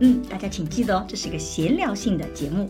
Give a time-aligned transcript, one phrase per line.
[0.00, 2.68] 嗯，大家请记得哦，这是一个闲聊性的节目。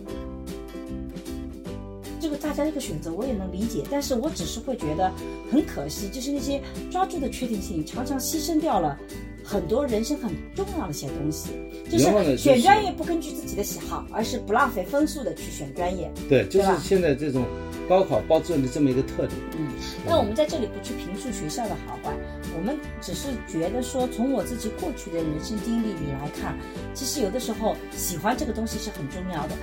[2.21, 5.13] 这个大家这个选择我也能理解，但是我只是会觉得
[5.51, 8.99] 很可惜，就是那些抓住的确定性，常常牺牲掉了
[9.45, 11.51] 很多人生很重要的一些东西。
[11.91, 16.11] 就是选专业不根据自己的喜好，而是不浪费分数的去选专业。
[16.29, 17.45] 对，就是现在这种
[17.87, 19.33] 高考报志愿的这么一个特点。
[19.59, 19.69] 嗯，
[20.07, 22.17] 那我们在这里不去评述学校的好坏，
[22.57, 26.57] 我们只是觉得说，从我自己过去的人生经历里来看，
[26.95, 29.55] 其实有的时候喜欢这个东西是很重要的。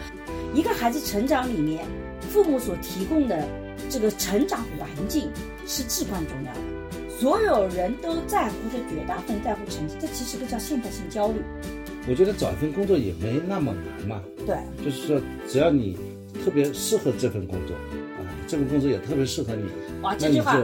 [0.53, 1.85] 一个孩子成长里面，
[2.29, 3.47] 父母所提供的
[3.89, 5.29] 这个成长环境
[5.65, 6.59] 是至关重要的。
[7.19, 11.35] 所有人都在乎的绝大部分在乎成绩，这其实都叫现代性焦虑。
[12.09, 14.21] 我觉得找一份工作也没那么难嘛。
[14.45, 15.97] 对，就是说只要你
[16.43, 17.75] 特别适合这份工作
[18.17, 19.69] 啊，这份工作也特别适合你，
[20.01, 20.57] 哇，这句话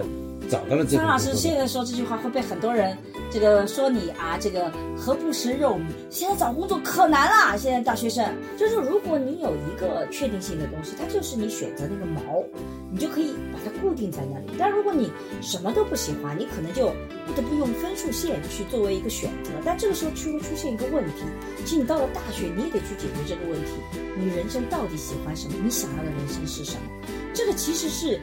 [0.50, 0.98] 找到了这个。
[0.98, 2.98] 张老师现在说这句话会被很多人
[3.32, 5.82] 这个说你啊，这个何不食肉糜？
[6.10, 8.26] 现在找工作可难了，现在大学生
[8.58, 12.46] 就是如果你有一个确定性的东西，它就是你选择那个锚，
[12.92, 14.58] 你就可以把它固定在那里。
[14.58, 16.88] 但如果你什么都不喜欢，你可能就
[17.26, 19.52] 不得不用分数线去作为一个选择。
[19.66, 21.24] 但这个时候就会出现一个问题，
[21.66, 23.72] 其实你到了大学，你也得去解决这个问题：
[24.18, 25.56] 你人生到底喜欢什么？
[25.64, 27.08] 你想要的人生是什么？
[27.34, 28.20] 这个其实是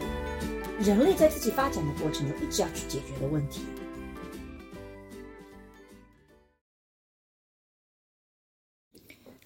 [0.81, 3.61] 人类在自己发展的过程中一直要去解决的问题。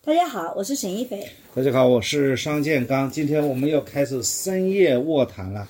[0.02, 1.28] 大家好，我是沈一斐。
[1.54, 3.10] 大家好，我是商建刚。
[3.10, 5.68] 今天我们又开始深夜卧谈了。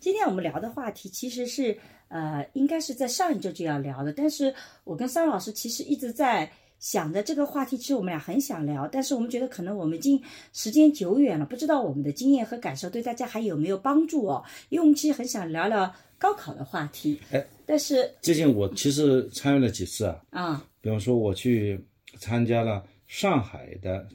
[0.00, 4.52] 今天我们聊的话题其实是，呃，应该是在上一周就要聊的，但是
[4.82, 6.50] 我跟桑老师其实一直在
[6.86, 14.44] 想着这个话题，其实我们俩很想聊，但是我们觉得可能我们已经时间久远了，不知道我们的经验和感受对大家还有没有帮助哦。
[14.68, 21.84] 因为我们其实很想聊聊高考的话题，哎，但是最近我其实参与了几次啊，啊，比方说我去
[22.20, 24.06] 参加了上海的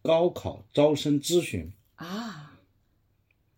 [0.00, 2.49] 高考招生咨询啊，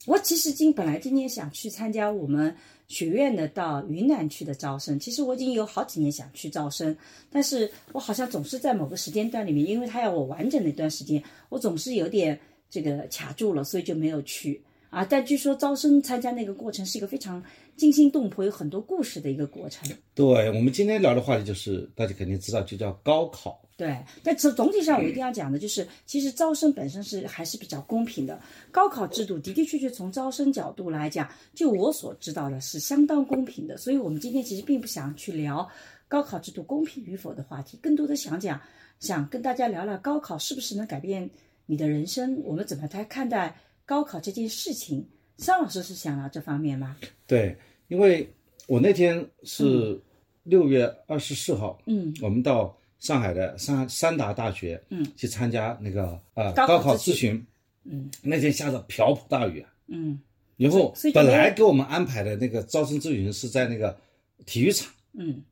[0.07, 2.55] 我其实今本来今年想去参加我们
[2.89, 6.95] 学院的到云南去的招生，其实我已经有好几年想去招生，
[7.31, 14.61] 但是我好像总是在某个时间段里面，因为他要我完整的一段时间，我总是有点这个卡住了，所以就没有去
[14.91, 15.05] 啊。
[15.05, 17.43] 但据说招生参加那个过程是一个非常
[17.77, 19.89] 惊心动魄、有很多故事的一个过程。
[20.15, 23.62] 对我们今天聊的话题就是大家肯定知道，就叫高考。
[23.75, 28.39] 对，但总总体上我一定要讲的就是，其实招生本身是还是比较公平的。
[28.71, 33.77] 高考制度的的确确从招生角度来讲，就我所知道的是相当公平的。
[33.77, 35.69] 所以我们今天其实并不想去聊
[36.07, 38.61] 高考制度公平与否的话题，更多的想讲，
[39.01, 41.29] 想跟大家聊聊高考是不是能改变
[41.67, 45.05] 你的人生，我们怎么来看待高考这件事情。
[45.39, 46.97] 商老师是想聊这方面吗？
[47.27, 47.57] 对，
[47.89, 48.31] 因为
[48.69, 50.01] 我那天是
[50.45, 52.77] 六月二十四号，嗯，我们到。
[53.03, 57.45] 上海的三三达大学，嗯，去参加那个呃高高考咨咨询，
[57.83, 58.09] 嗯。
[58.23, 60.21] 那天下着瓢泼大雨，嗯。
[60.57, 63.99] 然后本来给我们安排的那个招生咨询是在那个
[64.47, 65.43] 体育场，嗯，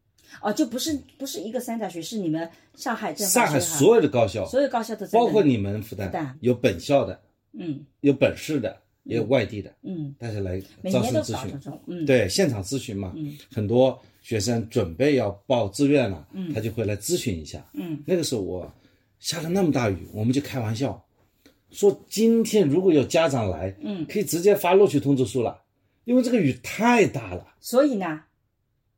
[0.40, 7.20] 哦，就不是不是一个三大学，是你们上海政法上海所有的高校，所有高校都在包括你们复旦有本校的，
[7.54, 7.84] 嗯。
[8.02, 11.58] 有本市的，也有外地的，嗯，大家来招生咨询，
[11.88, 13.36] 嗯，对，现场咨询嘛，嗯。
[13.52, 17.64] 很多学生准备要报志愿了，他就会来咨询一下。
[17.72, 18.72] 嗯，那个时候我
[19.18, 21.02] 下了那么大雨，我们就开玩笑
[21.70, 25.62] 说，今天如果有家长来，嗯，可以直接发录取通知书了，
[26.04, 28.22] 因为这个雨太大了，所以呢，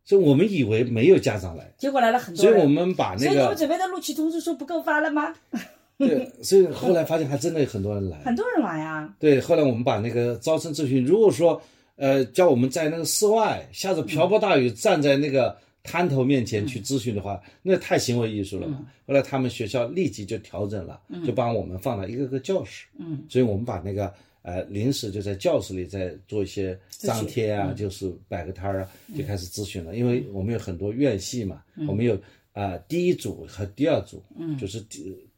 [0.05, 5.34] 所以我们以为没有家长来，结果来了很多人，所以我们把所以你们准备的录取通知书不够发了吗？
[5.99, 8.19] 对，所以后来发现还真的有很多人来。
[8.25, 11.62] 很多人来啊，对，后来我们把那个招生咨询，如果说
[12.02, 18.84] 呃叫我们在那个室外下着瓢泼大雨站在那个滩头面前去咨询的话，那太行为艺术了嘛。
[19.06, 24.12] 后来他们学校立即就调整了，就帮我们放到一个个教室，嗯，所以我们把那个
[24.43, 29.94] 呃临时就在教室里再做一些张贴啊，就是摆个摊儿啊，就开始咨询了。
[29.94, 32.14] 因为我们有很多院系嘛，我们有
[32.52, 34.81] 啊、呃第一组和第二组，嗯，就是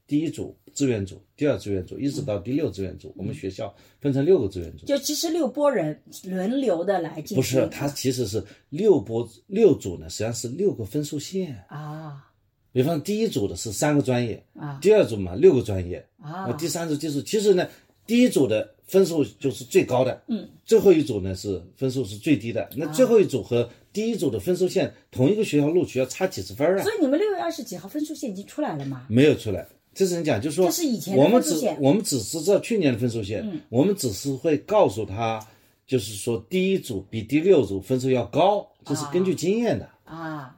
[0.06, 4.86] 第第一组志愿组、第二志愿组，一直到第六志愿组，我们学校分成六个志愿组。
[4.86, 11.64] 就其实六波人轮流的来进行，不是，它其实是六波六组呢，实际上是六个分数线。
[11.68, 12.30] 啊，
[12.70, 17.66] 比方第一组的是三个专业啊，第二组嘛六个专业啊那第三组就是其实呢，
[18.06, 22.70] 第一组的分数就是最高的，嗯，最后一组呢是分数是最低的。
[22.76, 26.82] 那最后一组和第一组的分数线同一个学校录取要差几十分啊？
[26.84, 29.06] 所以你们六月二十几号分数线已经出来了吗？
[29.08, 29.66] 没有出来。
[29.94, 35.40] 这是你讲，就是说，是以前我们只我们只是知道去年的分数线，我们只是会告诉他，
[35.86, 39.88] 就是说第一组比第六组分数要高，这是根据经验的。
[40.04, 40.54] 啊，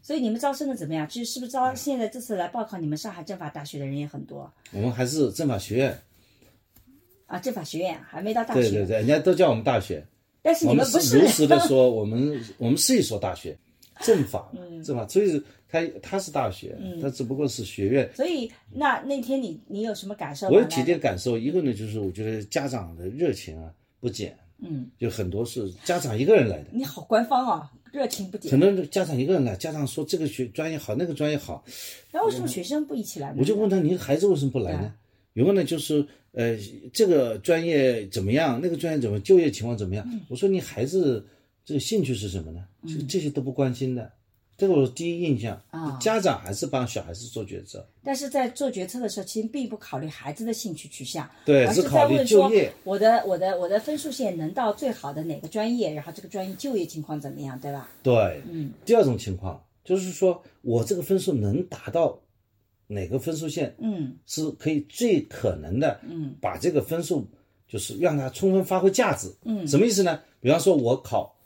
[0.00, 1.06] 所以你们招生的怎么样？
[1.08, 4.50] 就是是不是招现在这次来报考你们上海政法大学的人也很多？
[4.72, 6.02] 我们还是政法学院，
[7.26, 7.38] 啊？
[7.38, 10.06] 政法学院还没到大学，对对对，人家都叫我们大学，
[10.40, 13.56] 但是我们你们不是是如实的 说，我们我们是一所大学，
[14.00, 18.08] 政法，嗯政法，所以他他是大学，他只不过是学院。
[18.14, 20.48] 所以那那天你你有什么感受？
[20.48, 26.66] 我有几点感受，一个呢就是我觉得家长的热情啊不减，嗯，就很多是家长一个人来的。
[26.72, 28.50] 你好官方哦，热情不减。
[28.50, 31.64] 很多人家长一个人来，家长说这个学专业好，那个专业好，
[32.12, 33.36] 那为什么学生不一起来呢？
[33.38, 34.94] 我就问他，你孩子为什么不来呢？
[35.34, 36.56] 有个呢就是呃，
[36.92, 40.04] 这个专业怎么样，那个专业怎么就业情况怎么样？
[40.28, 41.24] 我说你孩子
[41.68, 42.64] 这个兴趣是什么呢？
[42.86, 44.10] 这这些都不关心的，
[44.56, 45.62] 这个我是第一印象。
[45.68, 57.90] 啊家长还是帮小孩子做决策，但是在做决策的时候，其实并不考虑孩子的兴趣取向，对而是是考虑说就业我的我的我的分数线能到最好的哪个专业，然后这个专业就业情况怎么样，对吧？
[58.02, 58.72] 对，嗯。
[58.86, 62.18] 第二种情况就是说我这个分数能达到
[62.86, 67.28] 哪个分数线，嗯是可以最可能的，嗯，把这个分数
[67.68, 70.18] 就是让它充分发挥价值，嗯，什么意思呢？
[70.40, 71.36] 比方说我考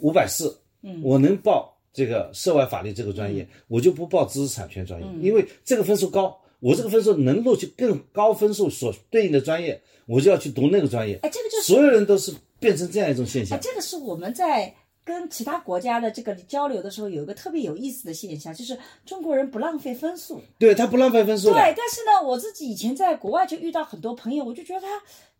[0.00, 13.58] 五百四，嗯，我能报这个涉外法律这个专业，我就不报知识产权专业，因为这个分数高，我这个分数能录取更高分数所对应的专业，我就要去读那个专业，哎，这个就是所有人都是变成这样一种现象。
[13.58, 14.74] 哎，，这个是我们在
[15.04, 20.40] 跟其他国家的这个交流的时候有一个特别有意思的现象，就是中国人不浪费分数。
[20.58, 24.86] 对他不浪费分数，对，但是呢，我自己以前在国外就遇到很多朋友，我就觉得他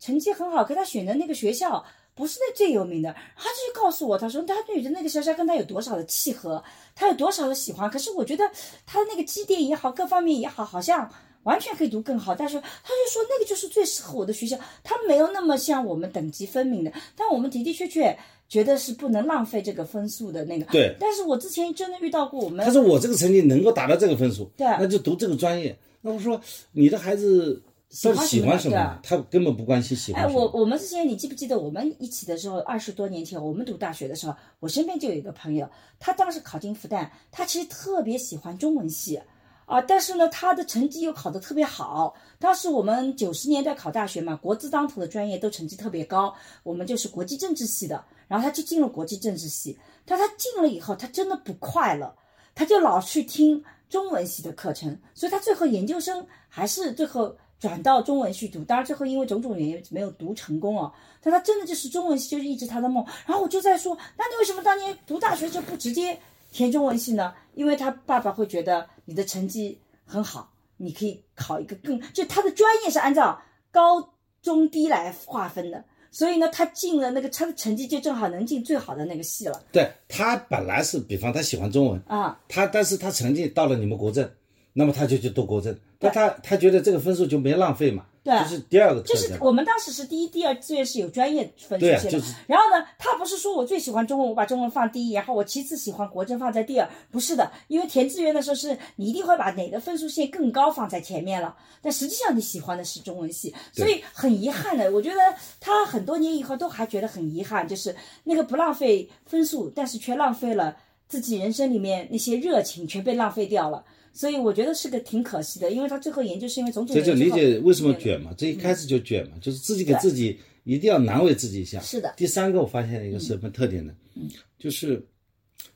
[0.01, 1.85] 成绩很好，可他选的那个学校
[2.19, 6.63] 不是那最有名的，他就告诉我，他说他觉得那个学校跟他有多少的契合，
[6.97, 7.89] 他有多少的喜欢。
[7.89, 8.45] 可是我觉得
[8.85, 11.09] 他的那个积淀也好，各方面也好，好像
[11.45, 12.35] 完全可以读更好。
[12.35, 18.19] 但是他就说那个就是最适合我的学校，他没有那么像我们等级分明的，但我们的的确确。
[18.49, 25.79] 觉得是不能浪费这个分数的那个，对但是我之前真的遇到过我们他说我这个成绩能够达到这个分数，对那就读这个专业。
[26.01, 26.41] 那我说
[26.73, 29.01] 你的孩子喜欢什么呢？
[29.03, 30.41] 他根本不关心喜欢哎，什么。
[30.41, 35.69] 我我们之前你记不记得我们一起的时候，二十多年前我们读大学的时候，我身边就有一个朋友，
[35.99, 39.21] 他当时考进复旦，他其实特别喜欢中文系。
[39.65, 42.15] 啊，但是呢，他的成绩又考得特别好。
[42.39, 49.79] 当时我们九十年代考大学嘛，国字当头的专业都成绩特别高，我们就是国际政治系的，然后他就进了国际政治系。
[50.07, 52.11] 但他进了以后，他真的不快乐，
[52.55, 60.93] 他就老去听中文系的课程，所以他最后研究生还是最后转到中文去读，当然最后因为种种原因没有读成功哦。
[61.21, 63.05] 但他真的就是中文系，就是一直他的梦。
[63.27, 66.19] 然后我就在说，那你为什么当年读大学就不直接
[66.53, 67.35] 填中文系呢？
[67.55, 73.41] 因为他爸爸会觉得你的成绩很好，你可以考一个更，就他的专业是按照
[73.73, 75.85] 高中低来划分的。
[76.11, 82.41] 所以呢，他进了那个，他的成绩就正好能进最好的那个系了对他本来是，比方他喜欢中文，啊。
[82.49, 84.29] 他但是他成绩到了你们国政，
[84.73, 89.37] 那么他就去读国政，那他他觉得这个分数就没浪费嘛，对这是第二个就是。
[89.41, 105.17] 我们当时是第一、第二志愿是有专业分数线的，对啊就是然后呢，他不是说我最喜欢中文，我把中文放第一，然后我其次喜欢国政放在第二，不是的，因为填志愿的时候是你一定会把哪个分数线更高放在前面了，但实际上你喜欢的是中文系，所以很遗憾的，我觉得
[105.59, 110.77] 他很多年以后都还觉得很遗憾，就是那个不浪费分数，但是却浪费了
[111.09, 113.85] 自己人生里面那些热情，全被浪费掉了。
[114.19, 121.79] 所以我觉得是个挺可惜的，因为他最后研究是因为种种这就理原因之后解为什么卷嘛，这一开始就卷嘛，就是自己给自己一定要难为自己一下。
[121.83, 123.95] 是的第三个我发现了一个什么特点呢？
[124.17, 125.01] 嗯，就是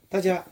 [0.09, 0.45] 大家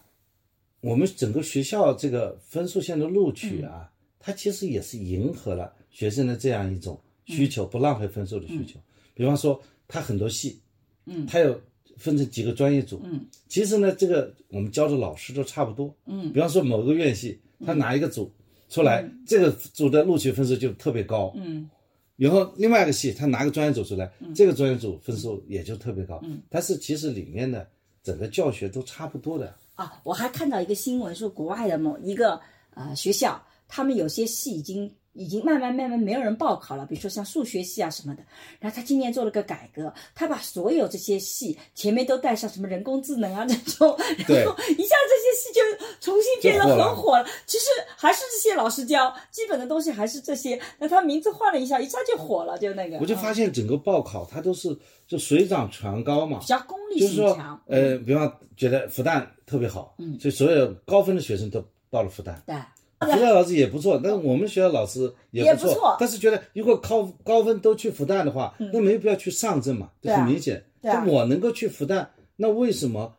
[0.80, 8.78] 我们整个学校这个分数线的录取啊，它其实也是迎合了学生的这样一种需求，不浪费分数的需求。
[9.14, 10.60] 比方说，它很多系，
[11.06, 11.60] 嗯，它有
[11.96, 18.30] 分成几个专业组，嗯，其实呢，这个我们教的老师都差不多，嗯，比方说某个院系，他拿一个组
[18.68, 21.68] 出来，这个组的录取分数就特别高，嗯，
[22.16, 27.66] 然后另外一个系他拿个专业组出来，这个专业组分数也就特别高，嗯，但是其实里面的
[28.02, 32.40] 整个教学都差不多的，啊，我还看到一个新闻说，国外的某一个
[32.74, 34.90] 呃学校，他们有些系已经
[35.20, 38.22] 已经慢慢慢慢没有人报考了，比如说像数学系啊什么的。
[38.58, 45.60] 然后他今年做了个改革，他把所有这些系前面都带上什么人工智能啊这种，然后一下这些系就
[46.00, 47.26] 重新变得很火了。
[47.44, 47.66] 其实
[47.98, 52.96] 还是这些老师教，基本的东西还是这些，那他名字换了一下，一下就火了，就那个。
[52.96, 54.74] 我就发现整个报考它都是
[55.06, 57.62] 就水涨船高嘛，比较功利就是说性强。
[57.66, 62.34] 呃，比方觉得复旦特别好，嗯，所以所有高分的学生都报了复旦。
[62.46, 62.56] 对。
[63.00, 70.62] 复旦老师也不错，但是我们学校老师也不错但是觉得如果高高分都去复旦的话，那没有必要去上证嘛，这很明显。
[70.82, 73.14] 对啊就我能够去复旦，那为什么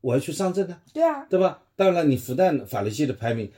[0.00, 0.78] 我要去上证呢？
[0.92, 1.62] 对啊，对吧？
[1.76, 3.50] 当然了，你复旦法律系的排名，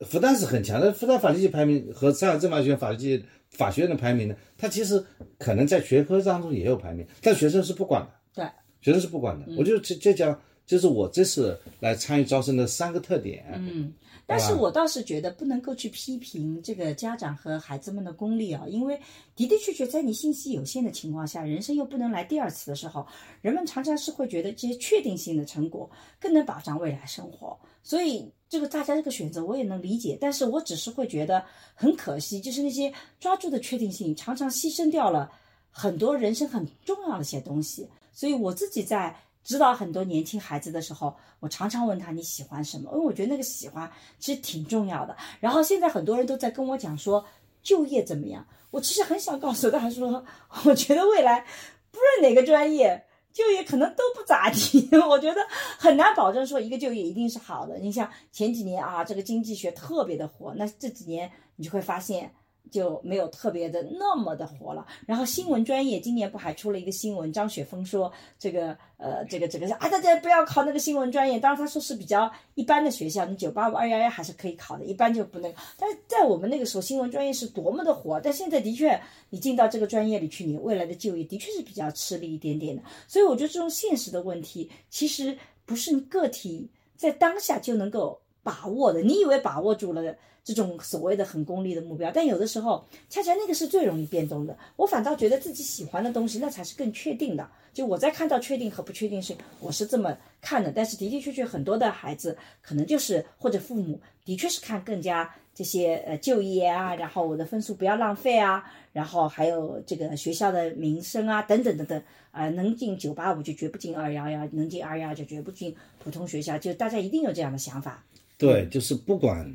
[0.00, 5.04] 复旦是很强的，复旦法律系排名和上海政法学院法律系法学院的排名呢，它其实
[5.38, 8.08] 可能在学科当中也有排名，但学生是不管的。
[8.34, 8.44] 对，
[8.80, 9.46] 学生是不管的。
[9.56, 13.46] 我就这这讲，就是我这次来参与招生的三个特点。
[13.54, 13.94] 嗯，
[14.26, 19.00] 但是我倒是觉得不能够去批评这个家长和孩子们的功利啊，因为
[19.36, 23.06] 的的确确在你信息有限的情况下，人生又不能来第二次的时候，
[23.40, 25.88] 人们常常是会觉得这些确定性的成果
[26.20, 27.56] 更能保障未来生活。
[27.84, 35.30] 所以这个大家这个选择我也能理解，但是我只是会觉得很可惜，就是那些抓住的确定性，常常牺牲掉了
[35.70, 37.88] 很多人生很重要的一些东西。
[38.12, 39.14] 所以我自己在
[39.46, 45.16] 指导很多年轻孩子的时候，我常常问他你喜欢什么，因为我觉得那个喜欢其实挺重要的。
[45.38, 47.24] 然后现在很多人都在跟我讲说
[47.62, 50.24] 就业怎么样，我其实很想告诉他说，
[50.64, 51.46] 我觉得未来
[51.92, 53.04] 不论哪个专业。
[53.32, 55.42] 就业可能都不咋地，我觉得
[55.76, 57.76] 很难保证说一个就业一定是好的。
[57.76, 62.32] 你像前几年啊，这个经济学特别的火，那这几年你就会发现
[62.70, 64.86] 就没有特别的那么的火了。
[65.06, 75.58] 然后新闻专业今年不还出了一个新闻，张雪峰说这个呃这个这个啊大家不要考那个新闻专业，当然他说是比较一般的学校，你九八五二幺幺还是可以考的，一般就不那个。
[75.78, 82.82] 但是在我们那个时候，新闻专业是多么的火，但现在的确你进到这个专业里去，你未来的就业的确是比较吃力一点点的。
[83.06, 89.02] 所以我觉得这种现实的问题，其实不是你个体在当下就能够把握的。
[89.02, 94.56] 你以为把握住了这种所谓的很功利的目标，但有的时候恰恰那个是最容易变动的。
[94.76, 97.48] 我反倒觉得自己喜欢的东西，那才是更确定的。
[97.74, 100.70] 就我在看到确定和不确定性，我是这么看的。
[100.72, 112.02] 但是的的确确，很多的孩子可能就是或者父母的确是看更加这些呃就业啊，然后我的分数不要浪费啊，然后还有这个学校的名声啊，等等等等。
[112.30, 118.04] 啊、能进九八五就绝不进二幺幺，能进二幺幺就绝不进普通学校，就大家一定有这样的想法。
[118.38, 119.54] 对，就是不管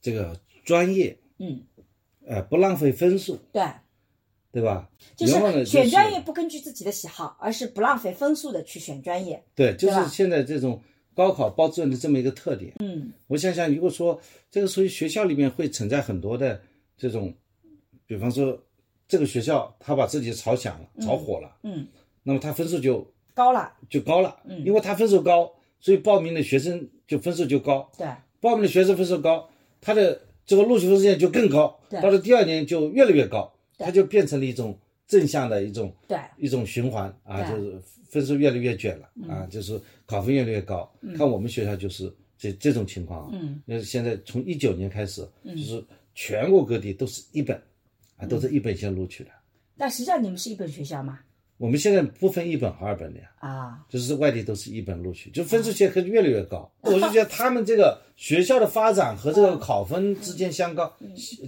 [0.00, 1.62] 这个专业，嗯，
[2.26, 3.62] 呃，不浪费分数，对，
[4.52, 4.90] 对吧？
[5.16, 9.44] 就是选专业不根据自己的喜好，而是不浪费分数的去选专业。
[9.54, 10.82] 对，就是现在这种
[11.14, 12.72] 高考报志愿的这么一个特点。
[12.80, 16.60] 嗯，我想想，如果说这个属于学校里面会存在很多的
[16.96, 17.34] 这种，
[18.06, 18.58] 比方说
[19.06, 21.86] 这个学校他把自己炒响了、炒火了，嗯，
[22.22, 28.06] 那么他分数就高了，就高了，嗯，因为他分数高，所以报名的学生就分数就高，对，
[28.40, 29.48] 报名的学生分数高，
[29.80, 32.00] 他的这个录取分数线就更高，对。
[32.00, 36.18] 到了第二年就越来越高，它就变成了一种正向的一种对。
[36.38, 40.90] 一种循环啊，就是分数越来越卷了啊，就是考分越来越高。
[41.16, 47.60] 看我们学校就是这这种情况啊，嗯，那现在从一九年开始，就是全国各地都是一本
[48.16, 49.30] 啊，都是一本线录取的。
[49.76, 51.20] 但实际上你们是一本学校吗？
[51.58, 53.30] 我们现在不分一本和二本的呀。
[53.40, 56.70] 啊，就是外地都是一本录取，就分数线可越来越高。
[56.80, 60.92] 我就觉得他们这个学校的发展和这个考分之间相高，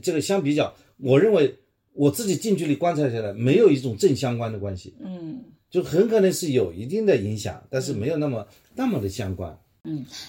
[0.03, 1.55] 这个相比较，我认为
[1.93, 4.95] 我自己近距离观察下来，没有一种正相关的关系。
[5.01, 9.59] 嗯，就很可能是有一定的影响，但是没有那么那么的相关。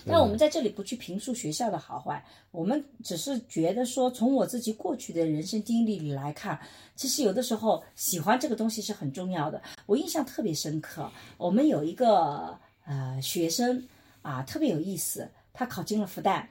[0.05, 6.59] 但我们在这里不去评述学校的好坏，我们只是觉得说，从我自己过去的人生经历里来看，
[6.95, 9.61] 其实有的时候喜欢这个东西是很重要的。
[9.85, 13.87] 我印象特别深刻，我们有一个呃学生
[14.21, 16.45] 啊，特别有意思，他考进了复旦，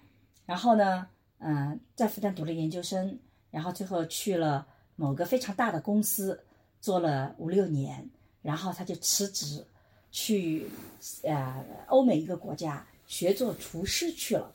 [0.47, 1.07] 然后呢，
[1.39, 3.19] 嗯、在复旦读了研究生，
[3.51, 6.39] 然后最后去了某个非常大的公司
[6.81, 8.09] 做了五六年，
[8.43, 9.65] 然后他就辞职
[10.11, 10.67] 去
[11.23, 14.55] 呃欧美一个国家学做厨师去了。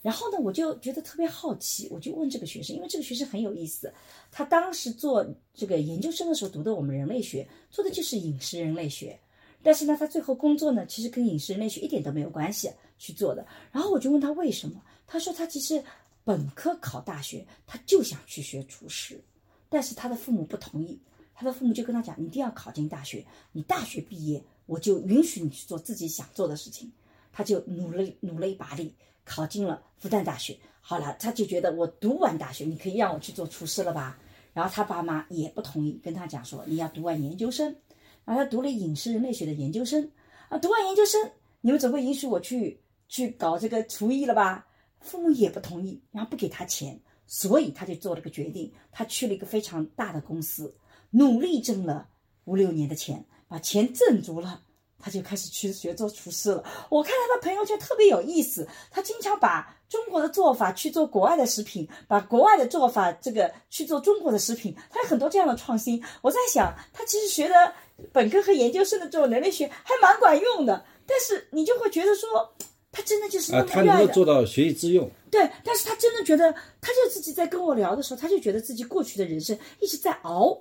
[0.00, 3.92] 然后呢，我就觉得特别好奇，我就问这个学生，因为这个学生很有意思，
[4.30, 9.18] 他当时做这个研究生的时候读的我们人类学，做的就是饮食人类学，
[9.60, 13.44] 但是呢，他最后工作呢，其实跟饮食人类学一点都没有关系去做的。
[13.72, 15.82] 然后我就问他为什么，他说他其实
[16.22, 19.20] 本科考大学，他就想去学厨师，
[19.68, 20.96] 但是他的父母不同意，
[21.34, 26.90] 他的父母就跟他讲，你一定要考进大学，你大学毕业我就允许你去做自己想做的事情。
[27.32, 28.94] 他就努了努了一把力，
[29.24, 34.18] 考进了复旦大学，好了，他就觉得我读完大学，你可以让我去做厨师了吧？
[34.52, 37.76] 然后他爸妈也不同意，跟他讲说你要读完研究生。
[38.24, 40.10] 然后他读了饮食人类学的研究生
[40.48, 41.30] 啊，读完研究生，
[41.60, 44.66] 你们总会允许我去去搞这个厨艺了吧？
[45.00, 50.74] 父母也不同意，然后不给他钱，所以他就做了个决定，他去了一个非常大的公司，
[51.10, 52.08] 努力挣了
[52.44, 54.62] 五六年的钱，把钱挣足了。
[54.98, 56.62] 他就开始去学做厨师了。
[56.88, 64.74] 我看他的朋友圈特别有意思，他经常把中国的做法去做国外的食品，把国外的做法这个去做中国的食品。
[64.90, 66.02] 他有很多这样的创新。
[66.22, 67.72] 我在想，他其实学的
[68.12, 70.84] 本科和研究生的这种人类学还蛮管用的。
[71.06, 72.52] 但是你就会觉得说，
[72.92, 73.90] 他真的就是那啊，么热爱的。
[73.92, 75.10] 他能够做到学以致用。
[75.30, 80.58] 对，但是他真的觉得，他就自己在跟我聊的时候，他就觉得自己过去的人生一直在熬，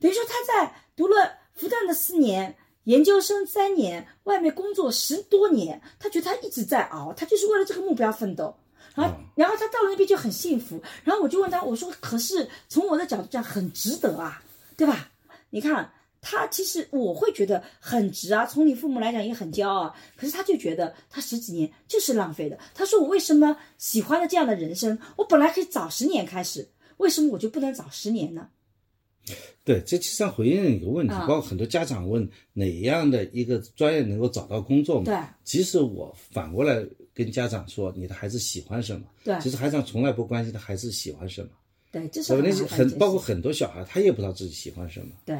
[0.00, 2.56] 等于说他在读了复旦的四年，
[2.86, 8.56] 研究生三年，外面工作十多年，他觉得他一直在熬，他就是为了这个目标奋斗。
[8.94, 10.80] 然后，然后他到了那边就很幸福。
[11.04, 14.40] 然后我就问他，我说：“可是从我的角度讲，很值得啊，
[14.76, 15.10] 对吧？
[15.50, 19.94] 你看他其实我会觉得很值啊，从你父母来讲也很骄傲啊。
[20.16, 22.56] 可是他就觉得他十几年就是浪费的。
[22.72, 24.96] 他说我为什么喜欢的这样的人生？
[25.16, 28.48] 我本来可以早十年开始，为什么我就不能早十年呢？
[29.64, 35.06] 对，这其实上回应一个问题，啊包括很多家长问哪样的一个专业能够找到工作嘛？
[35.06, 39.06] 对其实我反过来跟家长说，你的孩子喜欢什么？
[39.24, 41.48] 对其实孩子从来不关心他孩子喜欢什么，
[41.90, 45.08] 对，这是很很包括很多小孩，他也不知道自己喜欢什么。
[45.24, 45.36] 对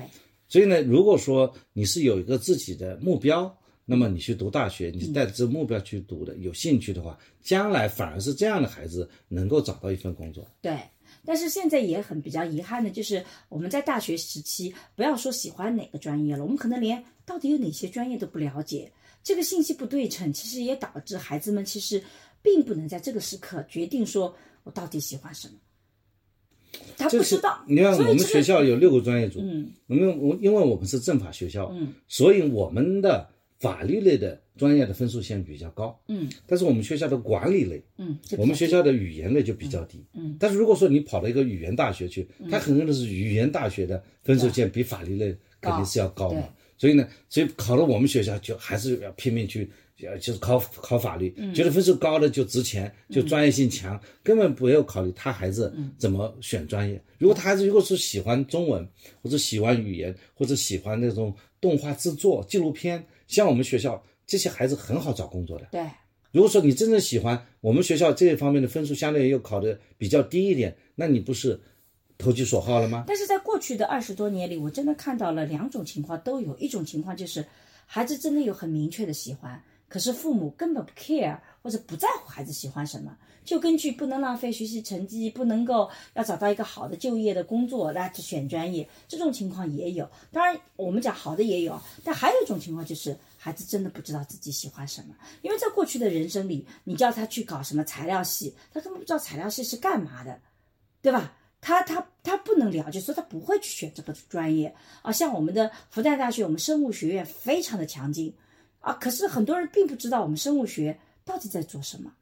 [0.49, 10.45] 所以呢，如果说你是有一个自己的目标，那么你去读大学，你是带着这个目标去读的，有兴趣的话，将来反而是这样的孩子能够找到一份工作。
[10.61, 10.77] 对。
[11.27, 18.91] 但是现在也很比较遗憾的，就是我们在大学时期，不要说喜欢哪个专业了，我们可能连到底有哪些专业都不了解。
[19.23, 22.01] 这个信息不对称，其实也导致孩子们其实
[22.41, 25.55] 并不能在这个时刻决定说我到底喜欢什么，
[26.97, 27.59] 他不知道。
[27.67, 46.41] 你看，我们学校有六个专业组，嗯，我们我因为我们是政法学校，嗯，所以我们的法律类的专业的分数线比较高，嗯，但是我们学校的管理类，嗯，我们学校的语言类就比较低，嗯，但是如果说你跑到一个语言大学去，它很可能是语言大学的分数线比法律类肯定是要高嘛。
[46.41, 49.71] 对，所以呢，所以考了我们学校就还是要拼命去。
[50.03, 57.03] 呃，就是考考法律，嗯觉得分数高的就值钱，就专业性强，根本不要考虑他孩子怎么选专业。
[57.19, 58.87] 如果他孩子如果是喜欢中文，
[59.23, 65.69] 或者喜欢语言，或者喜欢那种动画制作、纪录片，像我们学校这些孩子很好找工作的。
[65.73, 65.87] 对
[66.33, 71.59] 如果说你真正喜欢我们学校这一方面的分数，相对又考的比较低一点，那你不是
[72.19, 73.05] 投其所好了吗？
[73.07, 76.55] 但是在过去的二十多年里，我真的看到了两种情况都有。
[76.59, 77.47] 一种情况就是，
[77.87, 90.09] 孩子真的有很明确的喜欢，可是父母根本不 care 或者不在乎孩子喜欢什么，就根据不能浪费学习成绩，不能够要找到一个好的就业的工作来去选专业，这种情况也有。
[90.33, 93.17] 当然，我们讲好的也有，但还有一种情况就是。
[93.39, 100.41] 孩子真的不知道自己喜欢什么，因为在过去的人生里，你叫他去搞什么材料系，他根本不知道材料系是干嘛的，
[101.01, 101.33] 对吧？
[101.61, 105.13] 他他他不能了解，所以他不会去选这个专业啊。
[105.13, 108.35] 像我们的复旦大学，我们生物学院非常的强劲
[108.87, 112.13] 啊，可是很多人并不知道我们生物学到底在做什么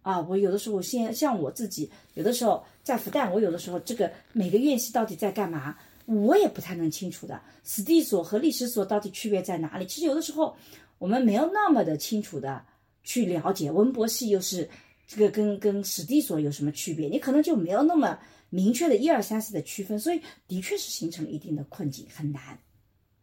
[0.00, 0.18] 啊。
[0.22, 7.38] 我有的时候，先像我自己，有的时候在复旦，我有的时候这个每个院系到底在干嘛，我也不太能清楚的。
[7.62, 9.84] 史地所和历史所到底区别在哪里？
[9.84, 10.56] 其实有的时候
[10.96, 12.64] 我们没有那么的清楚的
[13.02, 13.70] 去了解。
[13.70, 14.66] 文博系又是
[15.06, 17.06] 这个跟跟史地所有什么区别？
[17.06, 22.58] 你可能就没有那么明确的一二三四的区分，所以的确是形成了一定的困境，很难。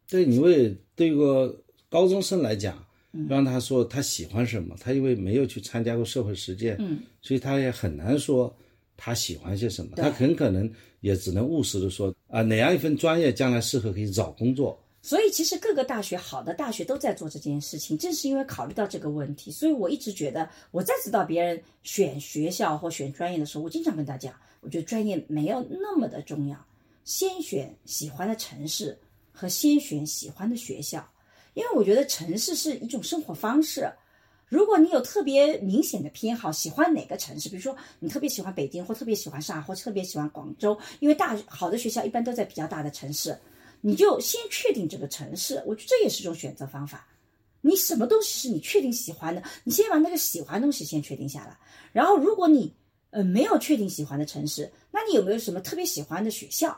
[0.07, 2.85] 对，因为对一个高中生来讲，
[3.27, 8.55] 让他说他喜欢什么，他因为没有去参加过社会实践，嗯，所以他也很难说
[8.95, 10.71] 他喜欢些什么，他很可能
[11.01, 14.81] 也只能务实的说啊、哪样一份专业将来适合可以找工作。
[15.03, 26.55] 所以其实各个大学好的大学都在做这件事情，正是因为考虑到这个问题，所以我一直觉得，我在指导别人选学校或选专业的时候，我经常跟大家讲，我觉得专业没有那么的重要，
[27.03, 28.95] 先选喜欢的城市
[29.31, 31.10] 和先选喜欢的学校，
[31.53, 33.91] 因为我觉得城市是一种生活方式。
[34.47, 43.37] 如果你有特别明显的偏好，喜欢哪个城市，比如说你特别喜欢北京，或特别喜欢上海，或特别喜欢广州，因为大好的学校一般都在比较大的城市，
[43.79, 47.07] 你就先确定这个城市，我觉得这也是一种选择方法。
[47.61, 51.57] 你什么东西是你确定喜欢的，你先把那个喜欢的东西先确定下来。
[51.93, 52.73] 然后，如果你
[53.11, 56.77] 呃没有确定喜欢的城市，那你有没有什么特别喜欢的学校？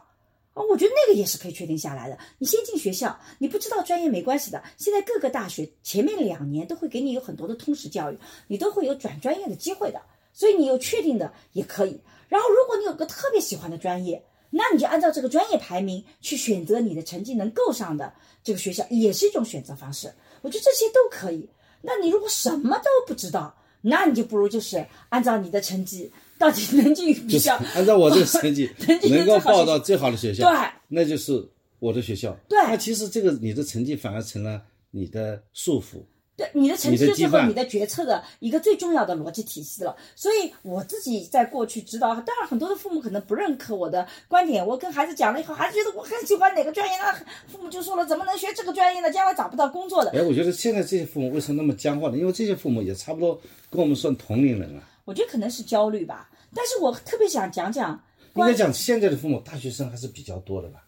[0.53, 2.17] 啊、我觉得那个也是可以确定下来的。
[2.37, 4.63] 你先进学校，你不知道专业没关系的。
[4.77, 10.01] 现在各个大学前面两年都会给你有很多的通识教育，你都会有转专业的机会的。
[10.31, 11.99] 所以你有确定的也可以。
[12.27, 18.13] 然后，如果你有个特别喜欢的专业，那你就按照这个专业排名去选择你的成绩能够上的
[18.43, 20.13] 这个学校，也是一种选择方式。
[20.41, 21.49] 我觉得这些都可以。
[21.81, 28.69] 那你如果什么都不知道，那你就不如就是按照你的成绩到底 能进比较，按照我这个 成绩
[29.09, 31.43] 能够报到最好的学校，对，那就是
[31.79, 32.35] 我的学校。
[32.47, 36.03] 对，那其实这个你的成绩反而成了你的束缚。
[36.35, 39.95] 对你的成绩就是和你的决策的一个最重要的逻辑体系了。
[40.15, 44.65] 所以我自己在过去知道，当然很多的父母可能不认可我的观点。
[44.65, 47.13] 我跟孩子讲了以后，孩子觉得我很喜欢哪个专业，那
[47.47, 49.11] 父母就说了，怎么能学这个专业呢？
[49.11, 50.09] 将来找不到工作的。
[50.09, 52.17] 哎，我觉得现在这些父母为什么那么僵化呢？
[52.17, 54.81] 因为这些父母也差不多跟我们算同龄人了。
[55.05, 56.29] 我觉得可能是焦虑吧。
[56.55, 58.01] 但是我特别想讲讲，
[58.35, 60.85] 应该讲现在的父母大学生还是比较多的吧。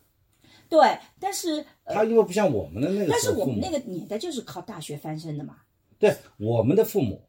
[0.67, 5.57] 对，但是他因为不像我们的那个，但是我们那个年代就是靠大学翻身的嘛。
[5.99, 7.21] 对我们的父母，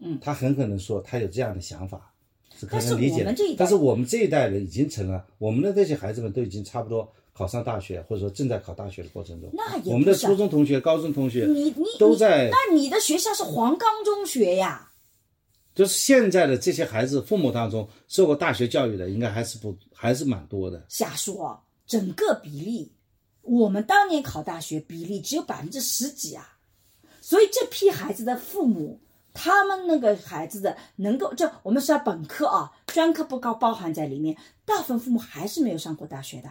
[0.00, 2.12] 嗯，他很可能说他有这样的想法，
[2.58, 3.22] 是可能理解。
[3.22, 3.34] 的。
[3.56, 9.48] 但是我们这一代人已经成了，我们的这些孩子们都已经差不多考上大学，或者说正在考大学的过程中。
[9.52, 12.50] 那也我们的初中同学、高中同学，你你都在。
[12.50, 14.89] 那你的学校是黄冈中学呀？
[15.80, 20.84] 就是现在的这些孩子父母当中受过大学教育的，应该还是不还是蛮多的。
[20.90, 22.92] 瞎说，整个比例，
[23.40, 26.58] 我们当年考大学比例只有百分之十几啊。
[27.22, 29.00] 所以这批孩子的父母，
[29.32, 36.50] 他们那个孩子的能够，就我们说本科啊，专科不高包含在里面，大部分父母还是没有上过大学的。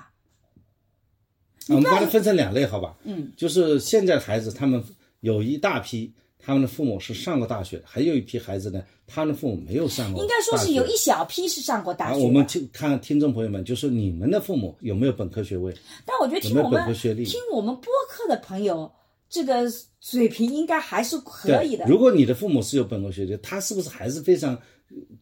[1.68, 2.98] 我们把它分成两类，好吧？
[3.04, 4.84] 嗯，就是现在孩子，他们
[5.20, 10.22] 有一大批，他们的父母是上过大学，还有一批孩子呢，他的父母没有上过。
[10.22, 12.24] 应该说是有一小批是上过大学。
[12.24, 15.74] 我们听看听众朋友们，就是你们的父母有没有本科学位？
[16.06, 18.92] 但我觉得听我们听我们播客的朋友。
[19.32, 21.86] 这个水平应该还是可以的。
[21.86, 24.60] 如果你的父母是有本科学历，他是不是还是非常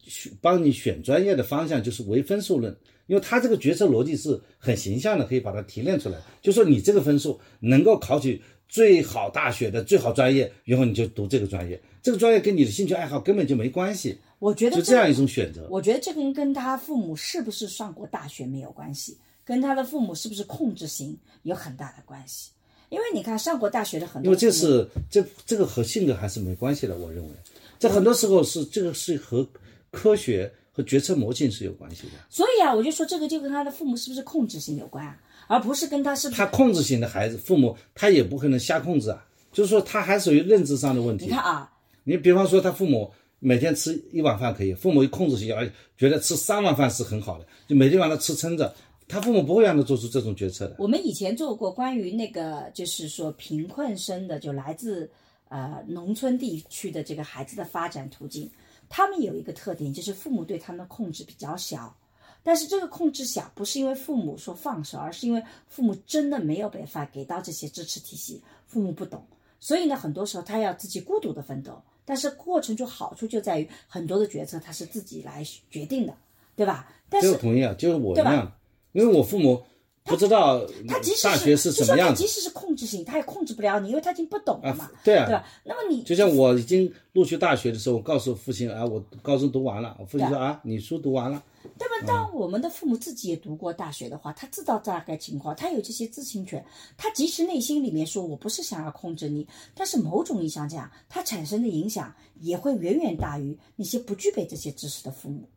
[0.02, 2.74] 选帮你选专业的方向就是唯分数论？
[3.06, 6.18] 因为他这个决策逻辑是很形象的，可以把它提炼出来。
[6.40, 11.78] 就说你这个分数能够考取最好大学的最好专业，然后你就读这个专业。
[12.02, 14.18] 这个专业跟你的兴趣爱好根本就没关系。
[14.38, 15.66] 我觉得就这样一种选择。
[15.70, 22.50] 我觉得这跟跟他父母是不是上过大学没有关系，跟他的父母是不是控制型有很大的关系。
[22.88, 26.96] 因为你看，上过大学的很多，因为这是这这个和性格还是没关系的。
[26.96, 27.30] 我认为，
[27.78, 29.46] 这很多时候是这个是和
[29.90, 32.12] 科学和决策模型是有关系的。
[32.30, 36.30] 所以啊，我就说这个就跟他的父母是不是控制型有关，而不是跟他是。
[36.30, 39.22] 他控制型的孩子，父母他也不可能瞎控制啊。
[39.52, 41.26] 就是说，他还属于认知上的问题。
[41.26, 41.70] 你看啊，
[42.08, 48.74] 你比方说，他父母每天吃一碗饭可以，父母控制型，而觉得吃三碗饭是很好的，就每天晚上吃撑着。
[49.06, 50.76] 他父母不会让他做出这种决策的。
[50.78, 55.10] 我们以前做过关于那个，就是说贫困生的，就来自
[55.50, 58.50] 呃农村地区的这个孩子的发展途径。
[58.88, 61.94] 他们有一个特点，就是父母对他们的控制比较小。
[62.42, 69.22] 但是这个控制小，不是因为父母说放手，而是因为父母真的没有办法给到这些支持体系，父母不懂。
[69.60, 71.82] 所以呢，很多时候他要自己孤独的奋斗。
[72.08, 76.14] 但是过程中好处就在于很多的决策他是自己来决定的，
[76.56, 76.88] 对吧？
[77.10, 78.50] 但是同意啊，就是我一样。
[78.92, 79.62] 因为我父母
[80.08, 84.90] 不知道他即使大学是什么样子，即使是控制性，他也控制不了你，因为他已经不懂了嘛。
[85.04, 85.44] 对啊，对吧？
[85.64, 89.96] 那么你就像我已经录取大学的时候，我告诉父亲啊，我高中读完了。
[90.00, 91.42] 我父亲说啊，你书读完了。
[91.78, 92.06] 那么？
[92.06, 96.64] 当我们的父母自己也读过大学的话，他知道大概情况，他有这些知情权。
[96.96, 105.48] 他即使内心里面说我不是想要控制你，但是某种意义上讲，他产生的影响也会远远大于那些不具备这些知识的父母。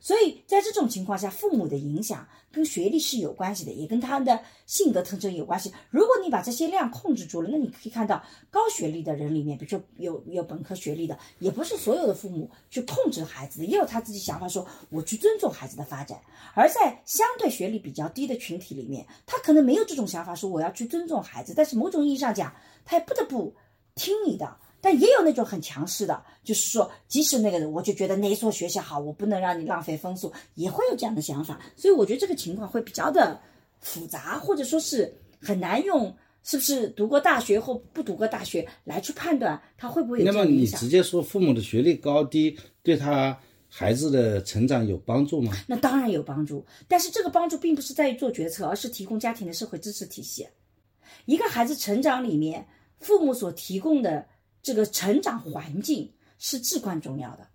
[0.00, 5.72] 所以在这种情况下，父母的影响跟学历是有关系的，也跟他的性格特征有关系。
[5.90, 16.18] 如果你把这些量控制住了，那你可以看到高学历的人里面，比如说有有本科学历的，也不是所有的父母去控制孩子，也有他自己想法，说我去尊重孩子的发展。
[16.54, 22.54] 而在相对学历比较低的群体里面，他可能没有这种想法，说我要去尊重孩子，但是某种意义上讲，
[22.86, 23.54] 他也不得不
[23.94, 24.56] 听你的。
[24.80, 31.60] 但也有那种很强势的，就是说，即使那个人，我就觉得哪所学校好，我不能让你浪费分数，也会有这样的想法。
[31.76, 33.38] 所以我觉得这个情况会比较的
[33.80, 43.38] 复杂，或者说是很难用是不是读过大学或不读过大学来去判断他会不会有那么你直接说父母的学历高低对他
[43.68, 45.52] 孩子的成长有帮助吗？
[45.66, 50.48] 那当然有帮助，但是这个帮助并不是在于做决策，而是提供家庭的社会支持体系。
[51.26, 52.66] 一个孩子成长里面，
[52.98, 54.26] 父母所提供的。
[54.62, 57.46] 这个成长环境是至关重要的。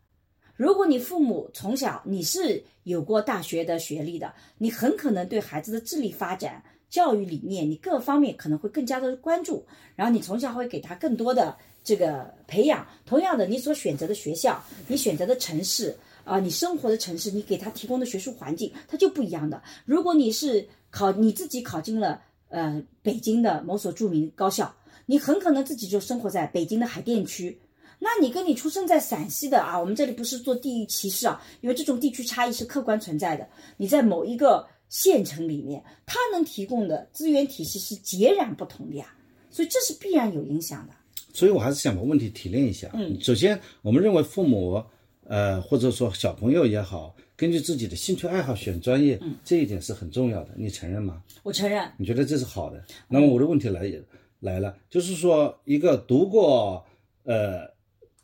[0.55, 9.65] 如果你父母从小你是有过大学的学历的，你很可能对孩子的智力发展、教育理念，你各方面可能会更加的关注。
[9.95, 12.87] 然后你从小会给他更多的这个培养。
[13.05, 19.61] 同样的，你所选择的学校、你选择的城市啊，你生活的城市，你给他提供的学术环境，它就不一样的。
[19.83, 24.73] 如果你是考你自己考进了呃北京的某所著名高校，
[25.05, 27.57] 你很可能自己就生活在北京的海淀区。
[27.97, 33.47] 那你跟你出生在陕西的啊，我们这里不是做地域歧视啊，因为这种地区差异是客观存在的。
[33.77, 39.15] 你在某一个县城里面，它能提供的资源体系是截然不同的呀，
[39.49, 40.93] 所以这是必然有影响的。
[41.33, 42.89] 所以我还是想把问题提炼一下。
[42.93, 44.83] 嗯，首先我们认为父母
[45.27, 50.49] 呃或者说小朋友也好，根据自己的兴趣爱好选专业，嗯，这一点是很重要的。
[50.57, 51.23] 你承认吗？
[51.43, 51.89] 我承认。
[51.97, 52.83] 你觉得这是好的？
[53.07, 54.01] 那么我的问题来也
[54.45, 56.85] 来了，就是说一个读过
[57.23, 57.75] 呃。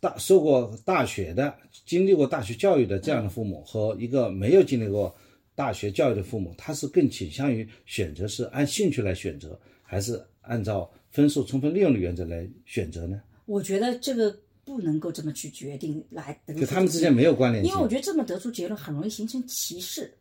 [0.01, 1.55] 大受过大学的、
[1.85, 5.15] 经历过大学教育的这样的父母，和一个没有经历过
[5.53, 13.21] 大学教育的父母，他是更倾向于选择是按兴趣来选择，还是按照分数充分利用的原则来选择呢？
[13.45, 16.61] 我觉得这个不能够这么去决定来得出。
[16.61, 20.11] 就他们之间没有关联性，因为我觉得这么得出结论很容易形成歧视。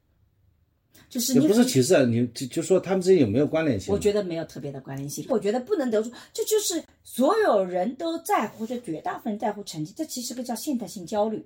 [1.10, 3.92] 就是你不是歧视，你就就说他们之间有没有关联性？
[3.92, 5.26] 我觉得没有特别的关联性。
[5.28, 9.92] 我觉得不能得出，这就是所有人都在乎，或者绝大部分人在乎成绩。
[9.96, 11.44] 这其实个叫现代性焦虑。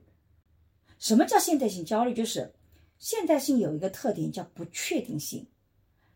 [0.99, 2.13] 什么叫现代性焦虑？
[2.13, 2.53] 就是
[2.99, 5.47] 现代性有一个特点叫不确定性。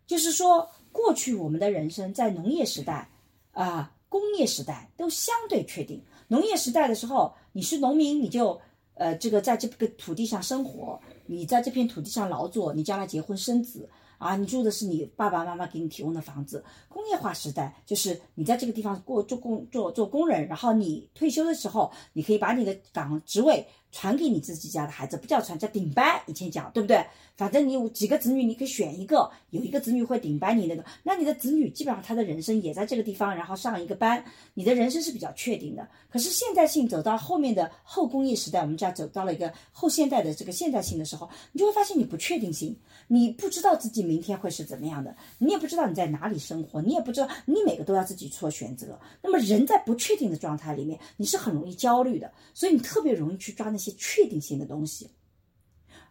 [0.07, 3.11] 就是说，过去我们的人生在农业时代
[3.53, 6.03] 啊、工业时代都相对确定。
[6.29, 8.61] 农业时代的时候，你是农民，你就
[8.93, 11.01] 呃这个在这个土地上生活。
[11.29, 13.89] 你在这片土地上劳作，你将来结婚生子
[14.19, 16.65] 啊，你住的是你爸爸妈妈给你提供的房子。
[16.89, 26.21] 工业化时代就是你在这个地方过做工做做工人，然后你退休的时候，你可以把你的岗职位传给你自己家的孩子，不叫传，叫顶班。
[26.27, 27.07] 以前讲对不对？
[27.37, 34.23] 反正你有几个子女，你可以选一个，有一个子女会顶班你那个，那你的子女基本上他的人生也在这个地方，然后上一个班，
[34.55, 35.89] 你的人生是比较确定的。
[36.11, 48.99] 可是现代性走到后面的后工业时代，我们家走到了一个后现代的这个现代性的时候，你就会发现你不确定性，你不知道自己明天会是怎么样的，你也不知道你在哪里生活，你也不知道你每个都要自己做选择。
[49.23, 55.09] 那么人在不确定的状态里面，你是很容易焦虑的，所以你特别容易去抓那些确定性的东西。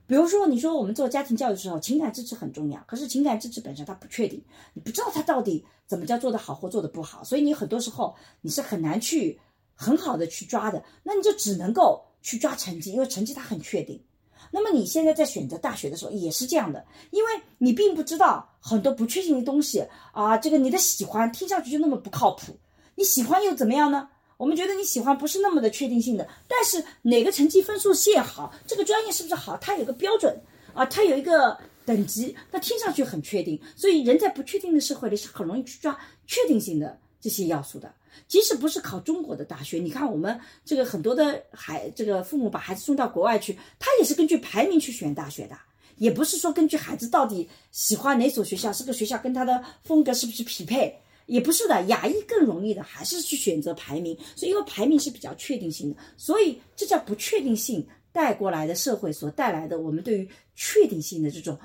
[0.08, 2.82] 比如说，你说我们做家庭教育的时候，情感支持很重要。
[2.88, 4.42] 可是情感支持本身它不确定，
[4.74, 9.38] 你不知道它到底怎么叫做的好或做的不好，所以你很多时候你是很难去
[9.76, 10.82] 很好的去抓的。
[11.04, 14.02] 那你就只能够去抓成绩，因为成绩它很确定。
[14.50, 20.38] 那么你现在在选择大学的时候也是这样的，因为你并不知道很多不确定的东西啊。
[20.38, 22.58] 这个你的喜欢听上去就那么不靠谱，
[22.96, 24.08] 你喜欢又怎么样呢？
[24.38, 30.40] 我们觉得你喜欢不是那么的确定性的，但是哪个成绩分数线好，这个专业是不是好，它有个标准
[30.74, 33.60] 啊，它有一个等级，那听上去很确定。
[33.76, 35.98] 所以人在不确定的社会里是很容易去抓
[36.28, 37.92] 确定性的这些要素的。
[38.28, 45.58] 即使不是考中国的大学，你看我们这个很多的孩，这个父母把孩子送到国外去，他也是根据排名去选大学的，
[45.98, 50.96] 也不是说根据孩子到底喜欢哪所学校，这个学校跟他的风格是不是匹配。
[51.28, 61.60] 也不是的，亚裔更容易的还是去选择排名，所以因为排名是比较确定性的，所以这叫不确定性带过来的社会所带来的我们对于确定性的这种，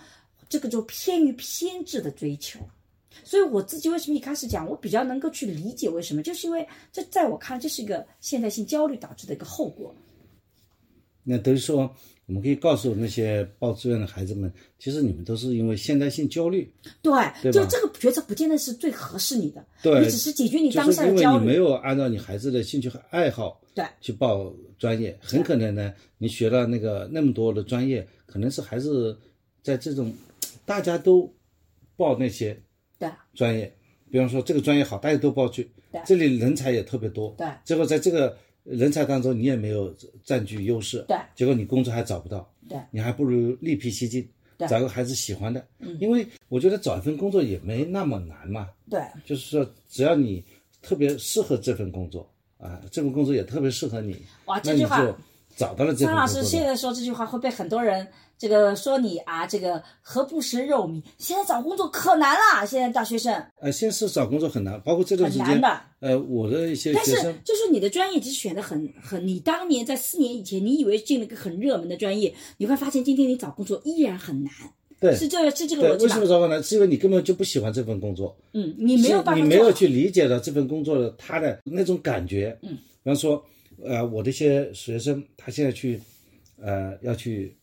[0.48, 2.60] 这个就偏于偏执的追求。
[3.24, 9.94] 所以我自己为什么一开始讲，我比较能够去理解为什么，就是因为这在我看来这是一个现代性焦虑导致的一个后果。
[11.24, 11.94] 那等于说。
[12.26, 21.22] 我们可以告诉那些报志愿的孩子们，其实你们都是因为现代性焦虑，对，对就这个决策不见得是最合适你的，对，你只是解决你当下的焦虑。
[21.22, 29.14] 因为你没有按照你孩子的兴趣和爱好，对，去报专业，很可能呢，你学了那个那么多的专业，可能是还是
[29.62, 30.12] 在这种
[30.64, 31.28] 大家都
[31.96, 32.56] 报那些
[32.98, 33.10] 对。
[33.34, 33.70] 专业，
[34.10, 38.38] 比方说这个专业好，大家都报去，对，这里人才也特别多，对，最后在这个。
[38.64, 39.94] 人才当中，你也没有
[40.24, 44.28] 占据优势，对，结果你工作还找不到，对，你还不如另辟蹊径，
[44.68, 50.44] 找个孩子喜欢的，嗯，因为我觉得找一份工作也没那么难嘛，对，就是说只要你
[50.80, 54.98] 特别适合这份工作啊，这份工作也特别适合你，哇，这句话
[55.56, 56.06] 找到了这份工作。
[56.06, 58.06] 张老师现在说这句话会被很多人。
[58.42, 61.00] 这个说你啊，这个何不食肉糜？
[61.16, 63.32] 现在找工作可难了，现在大学生。
[63.60, 65.60] 呃，现在是找工作很难，包括这段时间。
[65.60, 65.80] 的。
[66.00, 67.14] 呃，我的一些学生。
[67.22, 74.52] 但是，就是你的专业其实选的很很，你当年在四年以前，你以为进了个很热门的专业，你会发现今天你找工作依然很难。
[74.98, 75.14] 对。
[75.14, 76.60] 是这是这个逻辑为什么找工难？
[76.60, 78.36] 是因为你根本就不喜欢这份工作。
[78.54, 79.40] 嗯，你没有办法。
[79.40, 82.58] 你没有去理解到这份工作的他的那种感觉。
[82.62, 82.70] 嗯。
[83.04, 83.40] 比方说，
[83.84, 86.00] 呃，我的一些学生，他现在去，
[86.60, 87.56] 呃，要去。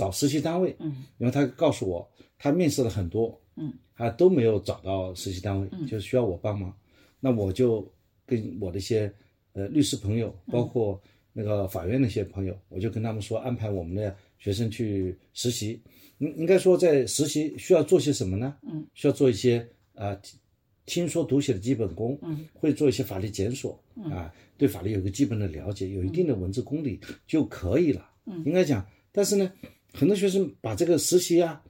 [0.00, 6.74] 找实习单位，嗯，因为他告诉我，他面试了很多，嗯，他都没有找到实习单位，就需要我帮忙。
[7.20, 7.86] 那我就
[8.24, 9.12] 跟我的一些
[9.52, 10.98] 呃律师朋友，包括
[11.34, 15.78] 那个法院那些朋友，我就跟他们说安排我们的学生去实习。
[16.16, 18.56] 应应该说在实习需要做些什么呢？
[18.62, 20.18] 嗯，需要做一些啊、
[20.86, 23.78] 听说读写的基本功，嗯，会做一些法律检索，
[24.10, 28.10] 啊，对法律有个基本的了解，有一定的文字功底就可以了。
[28.26, 29.50] 嗯，应该讲，但是呢，
[29.92, 31.60] 很多学生把这个实习啊，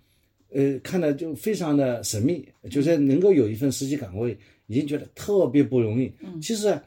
[0.50, 6.12] 呃，看得就非常的神秘，就是能够有一份实习岗位，已经觉得特别不容易。
[6.20, 6.82] 嗯，其实啊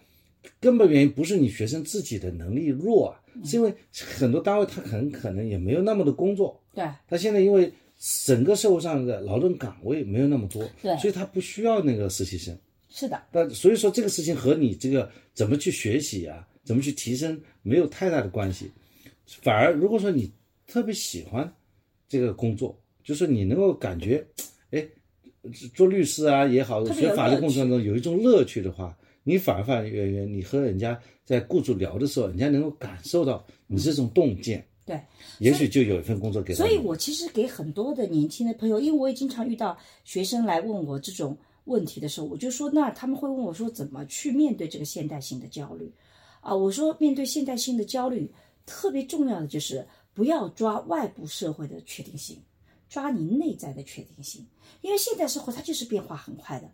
[0.59, 6.61] 根本原因不是你学生自己的能力弱啊，是因为很多单位他很可能也没有那么多工作。
[6.73, 7.71] 对他现在因为
[8.25, 12.57] 整个社会上的劳动岗位没有那么多，对所以他不需要那个实习生。
[12.89, 18.69] 是的，那所以说这个事情和你这个怎么去学习啊，怎么去提升没有太大的关系，
[19.41, 20.31] 反而如果说你
[20.65, 21.51] 特别喜欢
[22.07, 24.25] 这个工作，就是你能够感觉，
[24.71, 24.85] 哎，
[25.73, 34.99] 做律师啊也好，学法律乐工作当中有一种乐趣的话，你反而反而远远，你和人家在雇主聊的时候，人家能够感受到你这种洞见，对。
[35.39, 36.57] 也许就有一份工作给他。
[36.57, 45.91] 所以我其实给很多的年轻的朋友，因为我也经常遇到学生来问我这种问题的时候，我就说，那他们会问我说，怎么去面对这个现代性的焦虑？
[46.39, 48.31] 啊，我说面对现代性的焦虑，
[48.65, 52.41] 特别重要的就是不要抓外部社会的确定性，
[52.89, 54.45] 抓你内在的确定性，
[54.81, 56.69] 因为现代社会它就是变化很快的。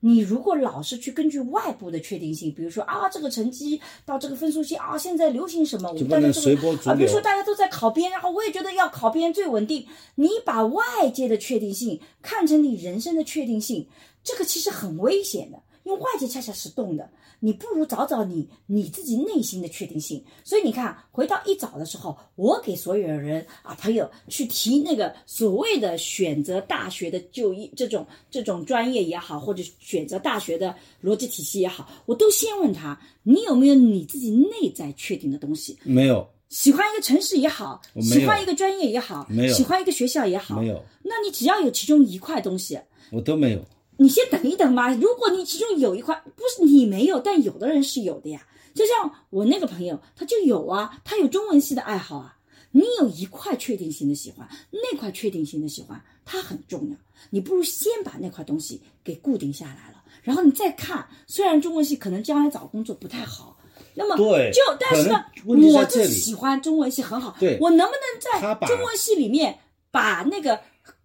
[0.00, 9.86] 你如果老是去根据外部的确定性，比如说啊，这个成绩到这个分数线啊，现在流行什么，我们大家都随波逐啊，比如说大家都在考编，然后我也觉得要考编最稳定。
[10.16, 13.88] 你把外界的确定性看成你人生的确定性，
[14.22, 17.08] 这个其实很危险的，因为外界恰恰是动的。
[17.44, 20.24] 你不如找找你你自己内心的确定性。
[20.42, 35.78] 所以你看，回到一早的时候，我给所有人啊朋友去提那个所谓的选择大学的就业这种这种专业也好，或者选择大学的逻辑体系也好，我都先问他，你有没有你自己内在确定的东西？
[35.82, 42.78] 没有，喜欢一个城市也好，喜欢一个专业也好，没有喜欢一个学校也好，没有，那你只要有其中一块东西，
[43.12, 43.62] 我都没有。
[43.98, 44.92] 你先等一等嘛。
[44.94, 48.46] 如果你其中有一块不是你没有，但有的人是有的呀。
[48.74, 52.36] 就像我那个朋友，他就有啊，他有中文系的爱好啊。
[52.76, 56.96] 你有一块确定性的喜欢，那块确定性的喜欢，它很重要。
[57.30, 61.06] 你不如先把那块东西给固定下来了，然后你再看。
[61.28, 63.56] 虽然中文系可能将来找工作不太好，
[63.94, 67.36] 那么对就但是呢我就喜欢中文系很好。
[67.38, 69.56] 对我能不能在中文系里面
[69.92, 70.60] 把那个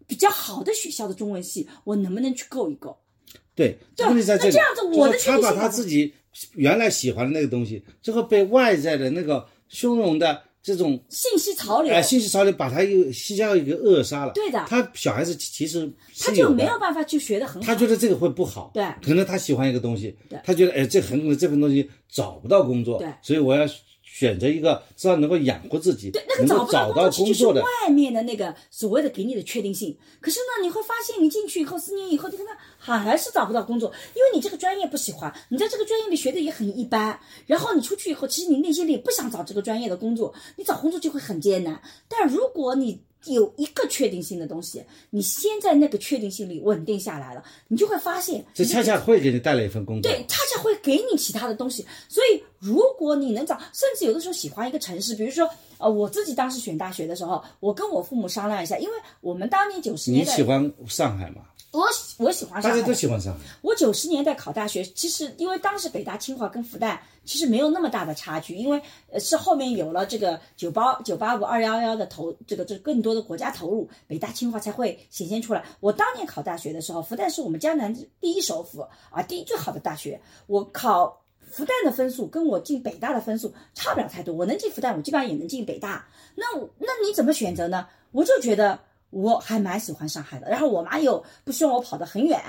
[0.09, 2.97] 比较好的学校的中文系，我能不能去够一够？
[3.53, 4.49] 对，对问题在这里。
[4.49, 6.11] 那这样子我的他把他自己
[6.53, 14.33] 原来喜欢的那个东西，最后被外在的那个汹涌的这种信息潮流，哎信息潮流，把他又吸加一个扼杀了。
[14.33, 15.87] 对的他小孩子其实
[16.19, 17.67] 他就没有办法去学的很好。
[17.67, 23.67] 他觉得这个会不好，对可能他喜欢一个东西，他觉得哎，这很可能这份东西找不到工作，对所以我要
[24.11, 29.95] 选择一个至少能够养活自己，对，那个能够不到找到工作的，外面的那个所谓的给你的确定性。
[30.19, 32.45] 可是呢，你会发现你进去以后，四年以后，你看
[32.81, 37.17] 他还是找不到工作，因为你这个专业不喜欢，你在这个专业里学的也很一般。
[37.45, 41.81] 然后你出去以后，其实你内心里也不想找这个专业的工作，你找工作就会很艰难。
[42.09, 50.09] 但如果你有一个确定性的东西，你先在那个确定性里稳定下来了，你就会发现这恰恰会给你带来一份工作。
[50.09, 51.85] 对，恰恰会给你其他的东西。
[52.07, 61.41] 所以，如果你能找，甚至有的时候喜欢一个城市，比如说，呃，我自己当时选大学的时候，我跟我父母商量一下，因为我们当年九十年代，你喜欢上海吗？
[61.71, 63.39] 我喜我喜欢上海大家都，喜欢上海。
[63.61, 75.63] 我九十年代考大学，其实因为当时北大、清华跟复旦其实没有那么大的差距，因为呃是后面有了这个九八九八五二幺幺的投这个这更多的国家投入，北大、清华才会显现出来。
[75.79, 80.19] 我当年考大学的时候，复旦是我们江南第一首府啊，第一最好的大学。
[80.47, 86.07] 我考复旦的分数跟我进北大的分数差不了太多，我能进复旦，我基本上也能进北大。
[86.33, 87.87] 那我那你怎么选择呢？
[88.11, 88.79] 我就觉得
[89.09, 92.39] 我还蛮喜欢上海的，然后我妈又不希望我跑得很远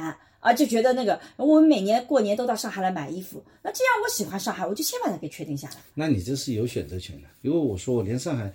[0.41, 5.77] 啊，就觉得那个我们每年过年都到上海来买衣服，那既然我喜欢上海，我就先把它给确定下来。
[5.95, 7.29] 那你这是有选择权的。
[7.43, 8.53] 如果我说我连上海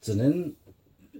[0.00, 0.54] 只能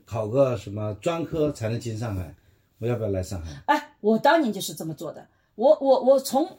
[0.05, 2.35] 考个什么专科才能进上海，
[2.79, 3.51] 我要不要来上海？
[3.66, 5.27] 哎，我当年就是这么做的。
[5.55, 6.59] 我我我从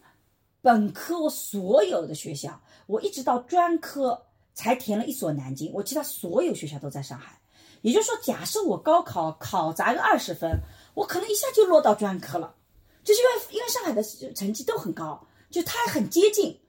[0.62, 7.37] 本科我所有的学校，我一直到专科才填了一所南京，我其他所有学校都在上海。
[7.82, 10.60] 也就是说，假设我高考考砸个二十分，
[10.94, 12.56] 我可能一下就落到专科了，
[13.04, 14.04] 就是因为因为上海的
[14.34, 16.60] 成绩都很高，就它很接近。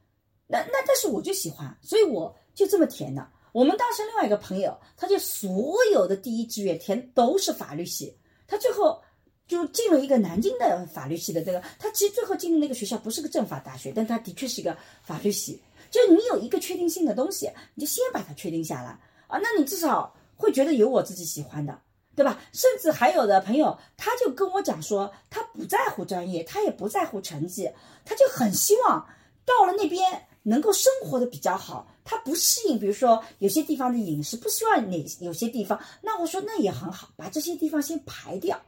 [0.46, 3.28] 那那但是我就喜欢，所以我就这么填的。
[3.52, 9.02] 我们当时另外一个朋友，他就所有的第一志愿填都是法律系，他最后
[9.46, 15.60] 就进了一个南京的法律系的这个，他其实最后进的那个学校不是个政法大学，但他的确是一个法律系。
[15.90, 18.90] 就你有一个确定性的东西，你就先把它确定下来
[19.26, 21.78] 啊，那你至少会觉得有我自己喜欢的，
[22.16, 22.40] 对吧？
[22.52, 27.70] 甚至还有的朋友，他就跟我讲说，他不在乎专业，他也不在乎成绩，
[28.04, 29.06] 他就很希望
[29.44, 31.86] 到了那边能够生活的比较好。
[32.04, 38.58] 他不适应，比如说有些地方的饮食，不希望哪有些地方，那我说那也很好，把这些地方先排掉。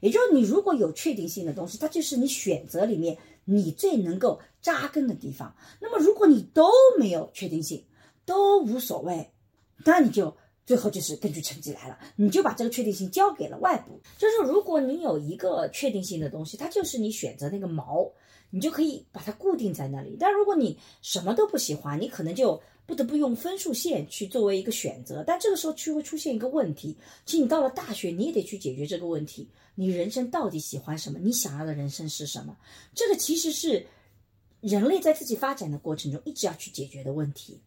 [0.00, 5.52] 也就是你如果有确定性的东西，它就是你选择里面你最能够扎根的地方。
[5.80, 7.84] 那么如果你都没有确定性，
[8.24, 9.32] 都无所谓，
[9.84, 10.36] 那你就
[10.68, 13.98] 最后就是根据成绩来了，你就把这个确定性交给了外部。
[14.18, 18.12] 就是如果你有一个确定性的东西，它就是你选择那个锚，
[18.50, 20.18] 你就可以把它固定在那里。
[20.20, 22.60] 但如果你什么都不喜欢，你可能就。
[22.88, 26.96] 不得不用分数线去作为一个选择，但这个时候就会出现一个问题。
[27.26, 31.18] 其实你到了大学，你也得去解决这个问题：你人生到底喜欢什么？
[31.18, 32.56] 你想要的人生是什么？
[32.94, 33.86] 这个其实是
[34.62, 37.60] 人类在自己发展的过程中一直要去解决的问题。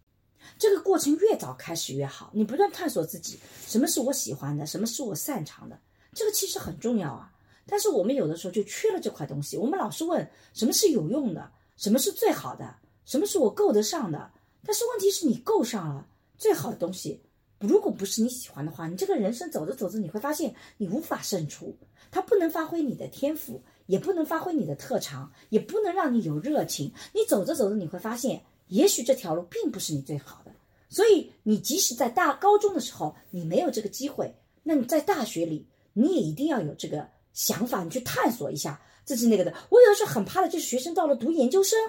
[0.58, 5.80] 这个过程越早开始越好，你不断探索自己，什么是我喜欢的，什么是我擅长的，
[6.14, 7.32] 这个其实很重要啊。
[7.66, 9.56] 但是我们有的时候就缺了这块东西。
[9.56, 12.76] 我们老是问什么是有用的，什么是最好的，
[13.06, 14.32] 什么是我够得上的。
[14.64, 17.22] 但是问题是你够上了最好的东西，
[17.60, 21.78] 如果不是你喜欢的话，你这个人生走着走着，你会发现你无法胜出，
[22.12, 26.92] 它不能发挥你的天赋，也不能发挥你的特长，也不能让你有热情。
[27.14, 30.52] 你走着走着，你会发现，也许这条路并不是你最好的。
[30.90, 39.54] 所以，你即使在大高中的时候你没有这个机会，那你在大学里你也一定要有这个想法，你去探索一下自己那个的。
[39.70, 41.80] 我有的时候很怕的就是学生到了读研究生。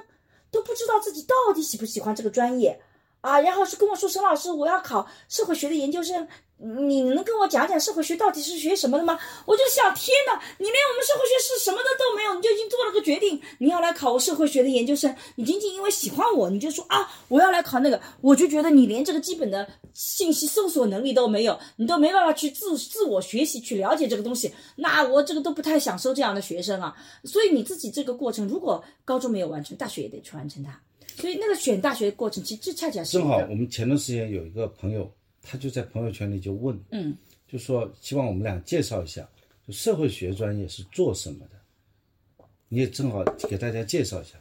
[0.52, 2.78] 都不知道自己到底喜不喜欢这个专业，
[3.22, 6.28] 啊，然后是跟我说沈老师，我要考社会学的研究生。
[6.64, 9.18] 你能跟我讲讲社会学到底是学什么的吗？
[9.46, 15.12] 我就想，天哪，你连我们社会学是什么的都没有，你就已经做了个决定，你要来考社会学的研究生。
[15.34, 26.96] 你仅仅因为喜欢我，你就说啊，我要来考那个，我就觉得你连这个基本的信息搜索能力都没有，你都没办法去自自我学习去了解这个东西，那我这个都不太想收这样的学生啊。
[27.24, 30.80] 所以你自己这个过程，如果高中没有完成，大学也得去完成它。
[31.22, 33.38] 所以那个选大学的过程，其实这恰恰是正好。
[33.48, 35.10] 我们前段时间有一个朋友。
[35.44, 37.16] 他就在朋友圈里就问，嗯，
[37.48, 39.28] 就说希望我们俩介绍一下，
[39.66, 42.46] 就社会学专业是做什么的？
[42.68, 44.34] 你也正好给大家介绍一下，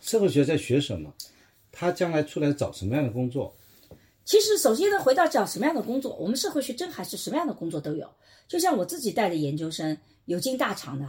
[0.00, 1.12] 社会学在学什么？
[1.72, 3.52] 他将来出来找什么样的工作？
[4.24, 8.08] 其实，首先呢，回到找什么样的工作，我们社会学真还是什么样的工作都有。
[8.46, 11.04] 就像我自己带的研究生，有进大厂的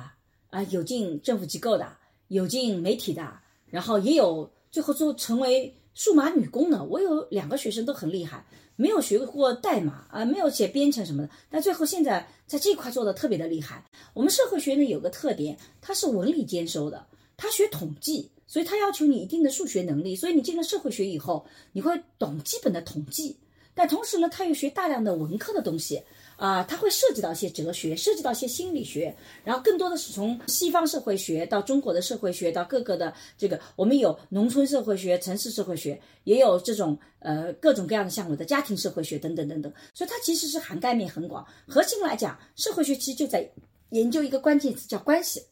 [0.50, 1.96] 啊，有进政府机构的，
[2.30, 3.32] 有进媒体的，
[3.68, 6.84] 然后也有最后做成为数码女工的。
[6.84, 8.46] 我有两个学生都很厉害。
[8.76, 13.86] 没有学过代码啊，没有写编程什么的，但最后现在在这块做的特别的厉害。
[14.14, 17.08] 我们社会学呢有个特点，它是文理兼收的，
[17.38, 20.14] 它学统计，所以它要求你一定的数学能力。
[20.14, 23.38] 所以你进了社会学以后，你会懂基本的统计，
[23.74, 26.04] 但同时呢，它又学大量的文科的东西。
[26.38, 41.46] 啊，它会涉及到一些哲学，涉及到一些心理学，然后更多的是从西方社会学到中国的社会学，到各个的这个，我们有农村社会学、城市社会学，也有这种呃各种各样的项目的家庭社会学等等等等，所以它其实是涵盖面很广。
[41.68, 43.50] 核心来讲，社会学其实就在
[43.92, 45.44] 研究一个关键词叫关系。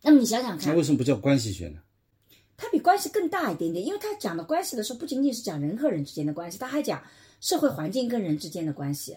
[0.00, 1.80] 那么你想想看，那为什么不叫关系学呢？
[2.56, 7.02] 它比关系更大一点点，因为它讲的关系的时候，不仅仅是讲人和人之间的关系，它还讲
[7.40, 9.16] 社会环境跟人之间的关系。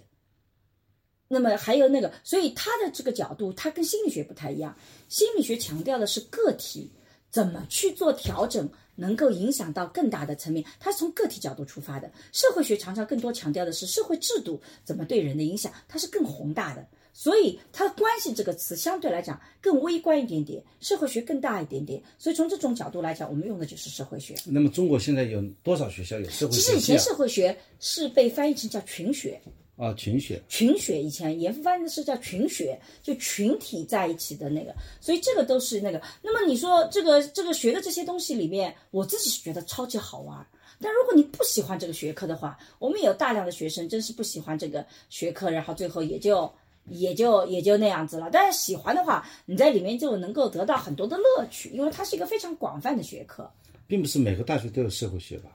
[1.28, 4.78] 那么还有那个，所以他的这个角度，他跟心理学不太一样。
[5.10, 6.92] 心理学强调的是个体
[7.32, 12.12] 怎么去做调整，能够影响到更大的层面，他是从个体角度出发的。
[12.32, 16.86] 社会学常常更多强调的是社会制度怎么对人的影响，它是更宏大的。
[17.12, 22.04] 所以它的关系这个词相对来讲更微观一点点，社会学更大一点点。
[22.20, 24.36] 所以从这种角度来讲，我们用的就是社会学。
[24.46, 26.62] 那么中国现在有多少学校有社会学？
[26.62, 29.42] 其实以前社会学是被翻译成叫群学。
[29.78, 36.02] 啊，群学，群学以前严复翻译的是叫群学，就群体在一起的那个，所以这个都是那个。
[36.22, 40.46] 那么你说这个这个学的这些东西里面，我自己是觉得超级好玩。
[40.80, 46.52] 但如果你不喜欢这个学科的话，我们有大量的学生真是不喜欢这个学科，然后最后也就
[46.90, 48.30] 也就也就那样子了。
[48.32, 53.50] 但是喜欢的话，你在里面就能够得到很多的乐趣，因为它是一个非常广泛的学科。
[53.88, 55.50] 并不是每个大学都有社会学吧？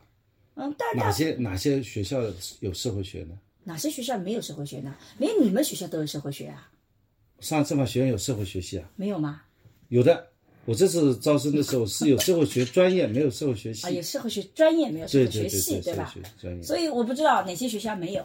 [0.57, 2.21] 嗯，但哪些哪些学校
[2.61, 3.39] 有社会学呢？
[3.65, 4.95] 哪些学校没有社会学呢？
[5.19, 6.69] 连你们学校都有社会学啊？
[7.41, 8.89] 上政法学院有社会学系啊？
[8.97, 9.43] 没有吗？
[9.89, 10.29] 有的，
[10.65, 13.87] 我这次招生的时候是有社会学专业，没有社会学系。
[13.87, 16.15] 啊，有社会学专业，没有社会学系，对吧？
[16.39, 16.63] 专业。
[16.63, 18.25] 所以我不知道哪些学校没有。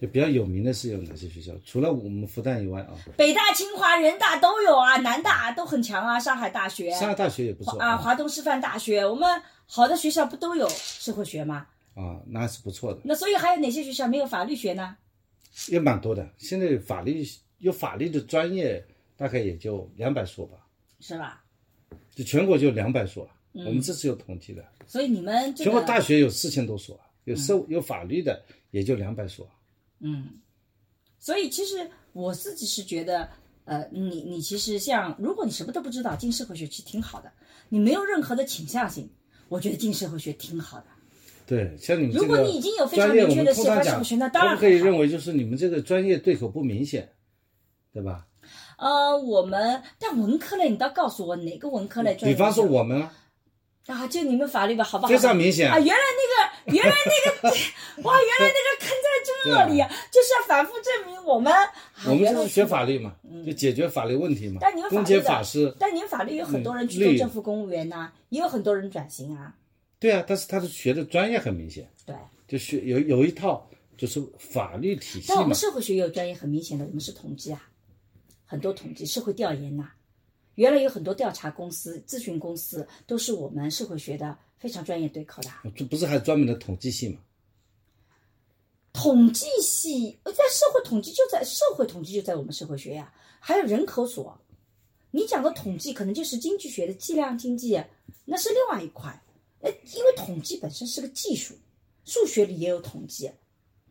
[0.00, 1.52] 就比较有名的是有哪些学校？
[1.64, 11.66] 除了我们复旦以外啊，北大、清华、人大都有啊，南大都很强啊，上海大学上海大学也不错啊，华东师范大学，我们好的学校不都有社会学吗？
[11.94, 14.96] 啊，那是不错的，那所以还有哪些学校没有法律学呢？
[15.68, 16.32] 也蛮多的。
[16.38, 17.26] 现在法律
[17.58, 18.84] 有法律的专业
[19.16, 20.66] 大概也就两百所吧，
[21.00, 21.44] 是吧？
[22.14, 24.64] 就全国就两百所，嗯我们这次有统计的。
[24.86, 29.48] 所以你们这全国大学有四千多所，有社有法律的也就两百所。
[29.98, 30.40] 嗯，
[31.18, 33.28] 所以其实我自己是觉得，
[33.64, 37.32] 呃，你你其实像，如果你什么都不知道，进社会学其实挺好的，
[37.68, 39.10] 你没有任何的倾向性，
[39.48, 40.86] 我觉得进社会学挺好的。
[41.50, 47.08] 对，像你们这如果你已经有非常明确的喜欢社通常讲，会学那当然可以认为就是你们这个专业对口不明显，
[47.92, 48.24] 对吧？
[48.78, 52.36] 呃，我们但文科类，你倒告诉我哪个文科类专业？
[52.36, 53.12] 比方说我们啊，
[53.88, 55.08] 啊，就你们法律吧，好不好？
[55.10, 55.76] 非常明显啊！
[55.80, 57.56] 原来那个， 原来那个，
[58.04, 61.52] 哇，原来那个坑在这里啊，就是要反复证明我们。
[61.52, 61.68] 啊
[62.06, 63.12] 我们就是学法律嘛，
[63.44, 69.52] 就解决法律问题嘛但你们，法律的法师，但你们法律有很多人去做政府公务员呐、也有很多人转型啊。
[70.00, 72.16] 对啊，但是他的学的专业很明显，对，
[72.48, 77.70] 就学有有一套就是法律体系嘛但我们，社会学也有专业很明显的，我们是统计啊，
[78.46, 79.92] 很多统计、社会调研呐、
[80.54, 85.62] 原来有很多调查公司、咨询公司都是我们社会学的非常专业对口的啊。
[85.76, 87.20] 这不是还专门的统计系吗？
[88.92, 94.36] 统计系呃在社会统计就在社会统计就在我们社会学呀、还有人口所。
[95.12, 97.80] 你讲的统计可能就是经济学的计量经济，
[98.24, 99.22] 那是另外一块。
[99.60, 101.54] 呃，因为统计本身是个技术，
[102.04, 103.30] 数学里也有统计，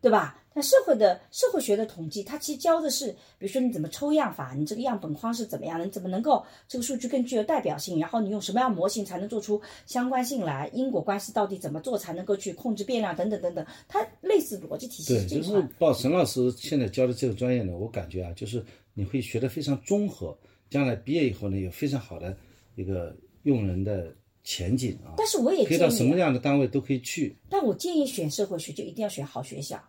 [0.01, 0.35] 对吧？
[0.51, 15.61] 但社会的社会学的统计，它其实教的是，比如说你怎么抽样法，你这个样本框是怎么样的，你怎么能够这个数据更具有代表性，然后你用什么样模型才能做出相关性来，因果关系到底怎么做才能够去控制变量等等等等，它类似逻辑体系对，就是。
[15.77, 18.65] 报沈老师现在教的这个专业呢，我感觉啊，就是
[18.95, 20.35] 你会学得非常综合，
[20.71, 22.35] 将来毕业以后呢，有非常好的
[22.75, 24.13] 一个用人的
[24.49, 27.35] 前景啊，但是我也可以到什么，样的单位都可以去。
[27.47, 29.79] 但我建议选社会学就一定要选好学校。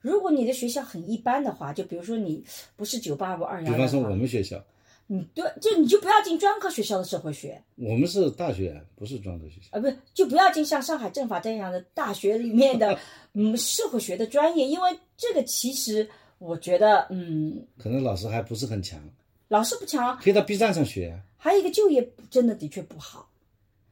[0.00, 2.42] 如果你的学校很一般的话，就比如说你
[2.74, 4.64] 不是九八五二幺比方说我，们学校，
[5.08, 9.76] 你对，就你就不要进专科学校的社会学，我们是大学，不是专科学校。
[9.76, 12.98] 啊，不是，就不要进像上海政法这样的大学里面的
[13.34, 16.08] 嗯社会学的专业，因为这个其实
[16.38, 18.98] 我觉得嗯可能老师还不是很强，
[19.48, 21.20] 老师不强，可以到 B 站上学啊。
[21.36, 23.28] 还有一个就业真的的确不好，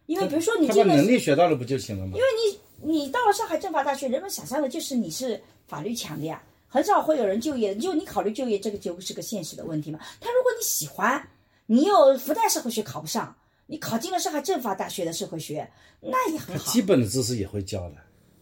[0.07, 2.13] 因为比如说你这个能力学到了不就行了吗？
[2.17, 2.27] 因为
[2.83, 7.81] 你你到了上海政法大学，人们想象的就是你是法律强的呀，很少会有人就业的。
[7.81, 9.99] 就你考虑就业，这个就是个现实的问题嘛。
[10.21, 11.27] 他如果你喜欢，
[11.67, 13.35] 你又复旦社会学考不上，
[13.67, 15.67] 你考进了上海政法大学的社会学，
[16.01, 16.83] 那也很好他基。
[16.83, 17.97] 本的知识也会教的。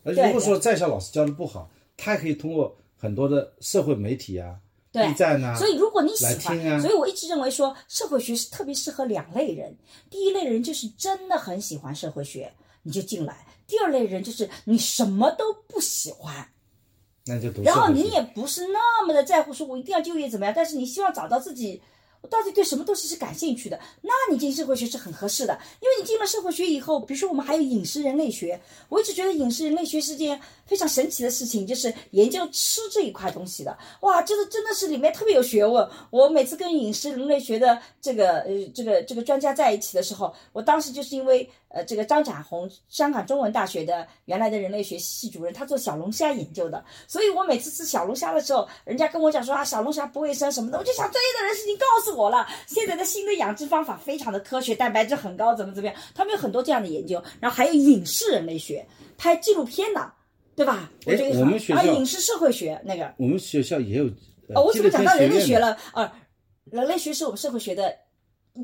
[0.04, 4.56] 而对如果说在校老师教的不好，他还可以通过很多的社会媒体啊、
[4.92, 5.08] 对。
[5.08, 6.80] B 站啊，所以，如果你喜欢，啊。
[6.80, 9.76] 所以我一直认为说，社会学是特别适合两类人。
[10.10, 13.34] 第一类人就是真的很喜欢社会学，你就进来；
[13.66, 16.46] 第二类人就是你什么都不喜欢，
[17.24, 21.80] 那就读然后你也不是那么的在乎，说我一定要就业怎么样，但是你希望找到自己，
[22.22, 28.58] 我到底对什么东西是感兴趣的，那你进社会学是很合适的，因为你进了社会学以后，比如说我们还有饮食人类学，
[28.88, 35.86] 我一直觉得饮食人类学是件非常神奇的事情，就是研究吃这一块东西的，哇，这个真的是里面特别有学问。
[36.10, 60.12] 我每次跟饮食人类学的这个呃这个这个专家在一起的时候，我当时就是因为呃这个张展宏，香港中文大学的原来的人类学系主任，他做小龙虾研究的，所以我每次吃小龙虾的时候，人家跟我讲说啊小龙虾不卫生什么的，我就想专业的人士已经告诉我了，现在的新的养殖方法非常的科学，蛋白质很高，怎么怎么样，他们有很多这样的研究，然后还有影视人类学，拍纪录片的，
[60.54, 60.90] 对吧？
[61.06, 63.12] 我我们学校啊影视社会学那个。
[63.16, 64.04] 我们学校也有。
[64.48, 65.58] 呃哦，我怎么讲到人类学？
[65.58, 65.78] 了？
[65.94, 66.12] 呃，
[66.64, 67.96] 人类学是我们社会学的，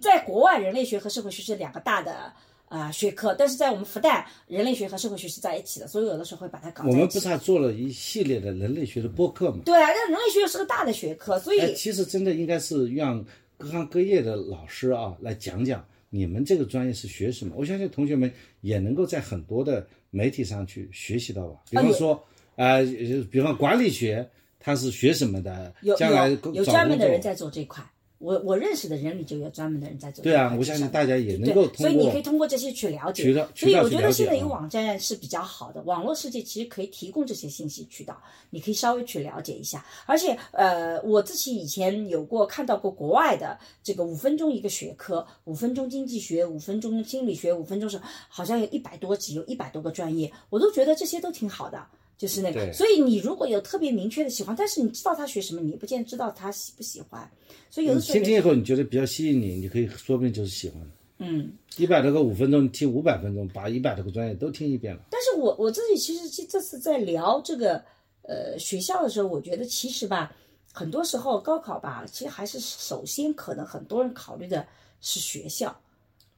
[0.02, 2.32] 在国外人类学和社会学是两个大的
[2.68, 6.96] 啊、学科，但是在我们复旦，人类学和社会学是在一起的，所以有的时候会把它搞在一起。
[6.96, 9.60] 我们不是还做了一系列的人类学的播客吗？
[9.64, 13.24] 对啊，但人类学又是个大的学科，所以、哎，其实真的应该是让
[13.56, 17.54] 各行各业的老师啊来讲讲你们这个专业是学什么。
[17.56, 21.60] 我相信同学们也能够在很多的媒体上去学习到吧。
[21.70, 22.22] 比方说，
[22.56, 22.84] 呃，
[23.30, 24.28] 比方管理学，
[24.60, 25.74] 它是学什么的？
[25.82, 27.82] 有将来有专门的人在做这块。
[28.18, 30.54] 我我认识的人里就有专门的人在做对啊。
[30.58, 33.22] 我相信大家也能够通所以你可以通过这些去了解。
[33.54, 39.84] 所以我觉得现在有网站是比较好的，网络世界其实可以提供这些信息渠道，你可以稍微去了解一下。
[40.04, 51.86] 而且呃，我自己以前有过看到过国外的这个五分钟一个学科，五分钟经济学，五分钟心理学，五分钟是好像有一百多集，有一百多个专业，我都觉得这些都挺好的。
[52.18, 52.70] 就是那个。
[52.74, 57.30] 所以你如果有特别明确的喜欢，但是你知道他学什么，你不见得知道他喜不喜欢。
[57.70, 60.88] 所以有的时候你听听以后，你觉得比较吸引你，你可以说不定就是喜欢的。
[61.20, 65.02] 嗯，一百多个五分钟，你听五百分钟，把一百多个专业都听一遍了。
[65.10, 67.82] 但是我我自己其实这这次在聊这个
[68.22, 70.32] 呃学校的时候，我觉得其实吧，
[70.72, 74.64] 很多时候高考吧，其实还是首先可能很多人考虑的
[75.00, 75.76] 是学校。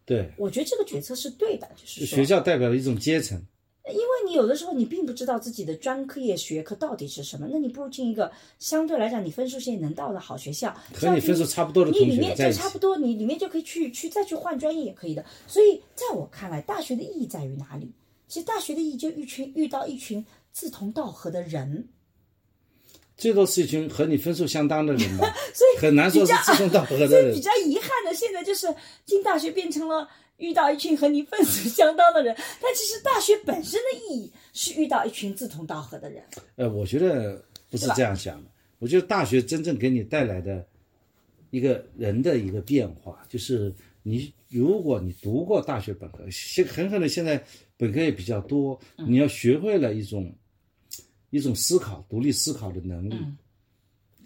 [0.07, 3.41] 对，我觉得这个决策是对的，就是学校代表了一种阶层。
[3.93, 15.25] 因为你有的时候你并不知道自己的专科业学科到底是什么，那你不如进一个相对来讲你分数线能到的好学校，和你分数差不多的同你里面就差不多，你里面就可以去去再去换专业也可以的。
[15.47, 17.91] 所以在我看来，大学的意义在于哪里？
[18.29, 21.89] 其实大学的意义就一群遇到一群志同道合的人，
[23.17, 27.11] 最多是一群和你分数相当的人吧， 所以很难说是志同道合的人。
[27.11, 28.73] 所以比较遗憾的，现在就是
[29.05, 30.09] 进大学变成了
[30.41, 36.25] 遇到一群和你分数相当的人， 但其实大学本身的意义是遇到一群志同道合的人。
[36.57, 38.51] 呃，我觉得不是这样想的。
[38.79, 40.67] 我觉得大学真正给你带来的
[41.51, 43.73] 一个人的一个变化，就是
[44.03, 47.43] 你如果你读过大学本科，现很可能现在
[47.77, 50.35] 本科也比较多，你要学会了一种
[51.29, 53.15] 一种思考、独立思考的能力，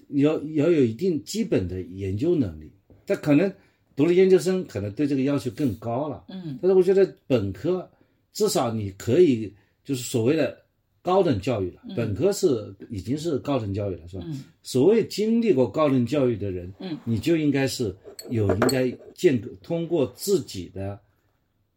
[0.06, 2.72] 你要要有一定基本的研究能力。
[3.04, 3.52] 但可能
[3.97, 6.24] 读了研究生，可能对这个要求更高了。
[6.28, 7.88] 嗯，但是我觉得本科
[8.32, 9.53] 至少你可以
[9.84, 10.57] 就是所谓的
[11.03, 14.24] 高等教育了，本科是已经是高等教育了，是吧？
[14.62, 17.95] 所谓经历过高等教育的人，嗯，你就应该是
[18.30, 20.99] 有应该建构通过自己的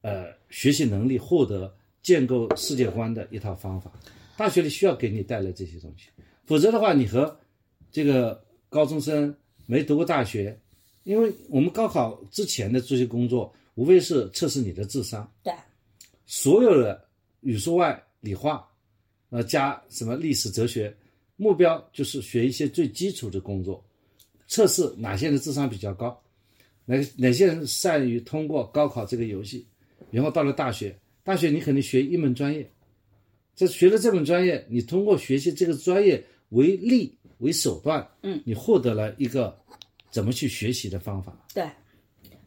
[0.01, 3.91] 呃学习能力获得建构世界观的一套方法。
[4.38, 6.09] 大学里需要给你带来这些东西，
[6.45, 7.38] 否则的话，你和
[7.91, 10.57] 这个高中生没读过大学，
[11.08, 15.26] 因为我们高考之前的这些工作，无非是测试你的智商。
[15.41, 15.53] 对，
[16.26, 17.01] 所有的
[17.39, 18.68] 语数外、理化，
[19.30, 20.93] 呃，加什么历史、哲学，
[21.38, 23.82] 目标就是学一些最基础的工作，
[24.49, 26.22] 测试哪些人智商比较高，
[26.84, 29.66] 哪哪些人善于通过高考这个游戏，
[30.12, 30.93] 然后到了大学，
[31.24, 32.70] 大学你肯定学一门专业，
[33.55, 39.58] 这学了这门专业，你通过学习这个专业为例为手段，嗯，你获得了一个
[40.10, 41.38] 怎么去学习的方法。
[41.53, 41.64] 对，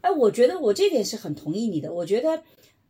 [0.01, 1.93] 哎，我觉得我这点是很同意你的。
[1.93, 2.43] 我觉得，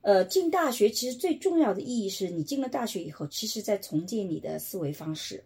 [0.02, 5.44] 呃，进大学其实最重要的意义是你进了大学以后，其实在重建你的思维方式。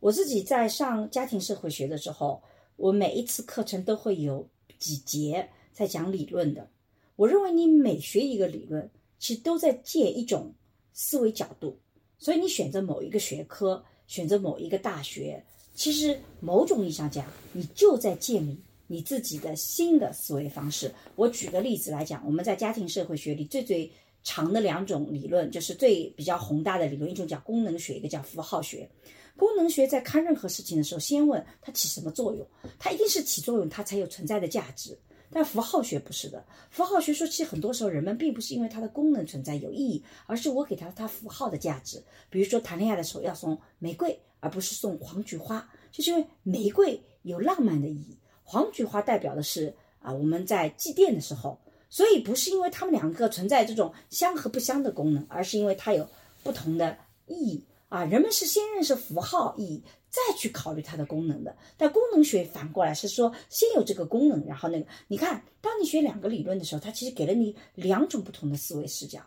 [0.00, 2.42] 我自己在上家庭社会学的时候，
[2.76, 6.68] 我每一次课程都会有几节在讲理论的。
[7.16, 8.88] 我认为你每学一个理论，
[9.18, 10.54] 其实都在借一种
[10.92, 11.78] 思维角度。
[12.16, 15.44] 所以你选择某一个学科，选择某一个大学，
[15.78, 20.92] 其实某种意义上讲，你就在建立你自己的新的思维方式。
[21.14, 23.88] 我举个例子来讲，我们在家庭社会学里最最
[24.24, 28.90] 长的两种理论，就是最比较宏大的理论，一种叫功能学，一个叫符号学。
[29.36, 32.44] 功能学在看任何事情的时候，先问它起什么作用，
[32.76, 34.98] 它一定是起作用，它才有存在的价值。
[35.30, 42.02] 但符号学不是的，符号学说其实很多时候人们并不是因为它的功能存在有意义，而是我给它它符号的价值。
[42.30, 51.58] 比如说谈恋爱的时候要送玫瑰，而不是送黄菊花，就是因为玫瑰有浪漫的意义，黄菊花代表的是啊我们在祭奠的时候，
[51.88, 56.08] 所以不是因为它们两个存在这种相和不相的功能，而是因为它有
[56.42, 58.04] 不同的意义啊。
[58.04, 59.82] 人们是先认识符号意义。
[60.10, 69.20] 再去考虑它的功能的，但功能学反过来是说，先有这个功能，然后那个，你看，当你学两个理论的时候，它其实给了你两种不同的思维视角。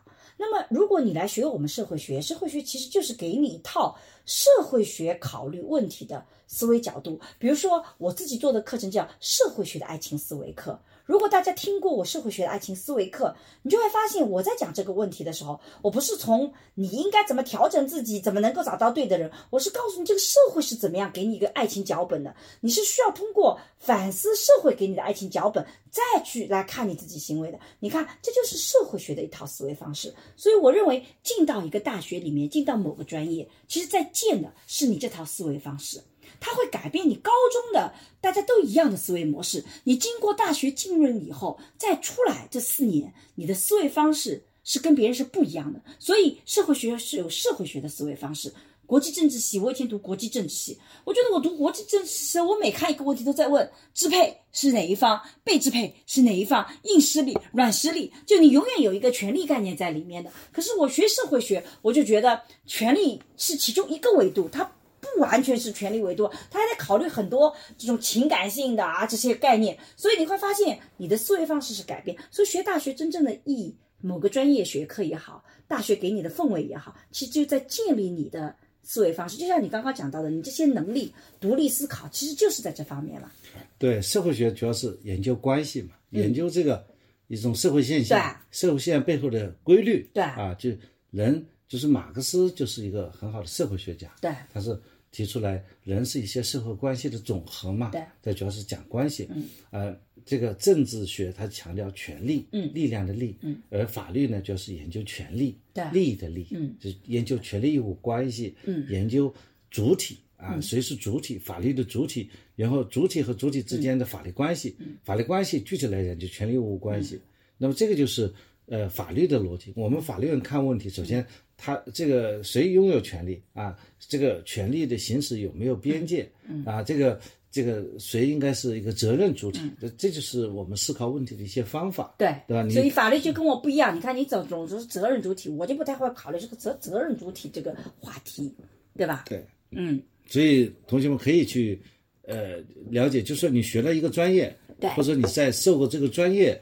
[0.44, 7.22] 那么，如果你来学我们社会学，社会学其实就是给你一套社会学考虑问题的思维角度。
[7.38, 10.82] 比如说，我自己做的课程叫社会学的爱情思维课。
[11.12, 22.34] 如果大家听过我社会学的爱情思维课，你就会发现我在讲这个问题的时候，我不是从你应该怎么调整自己，怎么能够找到对的人，我是告诉你这个社会是怎么样给你一个爱情脚本的。
[22.62, 27.60] 你是需要通过反思社会给你的爱情脚本，再去来看你自己行为的。
[27.82, 30.16] 你看，这就是社会学的一套思维方式。
[30.38, 36.02] 所以我认为，进到一个大学里面，进到某个专业，其实在建的是你这套思维方式。
[36.42, 39.64] 它会改变你高中的大家都一样的思维模式。
[39.86, 45.80] 你经过大学浸润以后，再出来这四年，你的思维方式是跟别人是不一样的。
[46.00, 48.52] 所以社会学是有社会学的思维方式。
[48.88, 60.30] 国际政治系，我以前读国际政治系，我觉得我读国际政治系，我每看一个问题都在问支配是哪一方，被支配是哪一方，硬实力、软实力，就你永远有一个权力概念在里面的。
[60.52, 64.70] 可是我学社会学，我就觉得权力是其中一个维度，它。
[65.16, 72.18] 不完全是权力维度，他还在考虑很多这种情感性的啊这些概念，所以你会发现你的思维方式是改变。
[72.30, 79.38] 所以学大学真正的意义，某个专业学科也好，大学给你的氛围也好，其实就在建立你的思维方式。
[79.38, 83.32] 就像你刚刚讲到的，你这些能力、独立思考，其实就是在这方面了。
[83.78, 86.86] 对，社会学主要是研究关系嘛，研究这个
[87.28, 90.10] 一种社会现象，社会现象背后的规律。
[90.14, 90.70] 对啊，就
[91.12, 94.08] 人就是马克思就是一个很好的社会学家。
[94.22, 94.80] 对，他是
[95.12, 97.90] 提出来人是一些社会关系的总和嘛。
[97.90, 99.28] 对，这主要是讲关系。
[99.30, 109.34] 嗯，呃，这个政治学它强调权力，嗯，力量的力，嗯，而法律呢主要是研究权利，对，利益的利，嗯，就研究权利义务关系，嗯，研究
[109.70, 110.18] 主体。
[110.38, 111.38] 啊，谁是主体？
[111.38, 117.22] 法律的主体，然后主体和主体之间的法律关系，法律关系具体来讲就权利义务关系。
[117.60, 118.34] 那么这个就是
[118.72, 119.74] 呃法律的逻辑。
[119.76, 121.26] 我们法律人看问题，首先
[121.58, 123.78] 他这个谁拥有权利啊？
[124.00, 126.28] 这个权利的行使有没有边界？
[126.66, 127.20] 啊，这个
[127.52, 129.60] 这个谁应该是一个责任主体？
[129.80, 132.16] 这这就是我们思考问题的一些方法。
[132.18, 132.70] 对对吧？
[132.70, 133.94] 所以法律就跟我不一样。
[133.94, 138.56] 你看，你总总是责任主体，我就不太会考虑这个责责任主体这个话题，
[138.96, 139.26] 对吧？
[139.28, 140.02] 对，嗯。
[140.28, 141.78] 所以同学们可以去，
[142.22, 142.56] 呃，
[142.90, 146.58] 了解，就是说你学了一个专业，对，或者你在受过这个专业，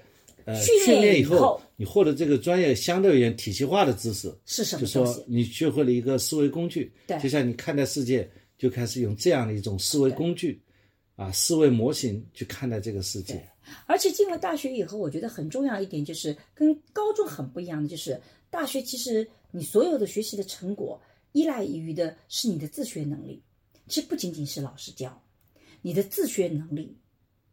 [0.46, 4.82] 呃，训练以后，你获得这个专业相对而言体系化的知识，是什么？
[4.82, 10.62] 就说你学会了一个思维工具，对，就像你看待世界，就开始用这样的一种思维工具，
[11.16, 13.42] 啊，思维模型去看待这个世界。
[13.86, 18.20] 而且进了大学以后，我觉得很重要一点就是跟高中很不一样的，就是
[18.50, 21.02] 大学其实你所有的学习的成果
[21.32, 23.42] 依赖于的是你的自学能力。
[23.88, 25.24] 其实不仅仅是老师教，
[25.82, 26.98] 你的自学能力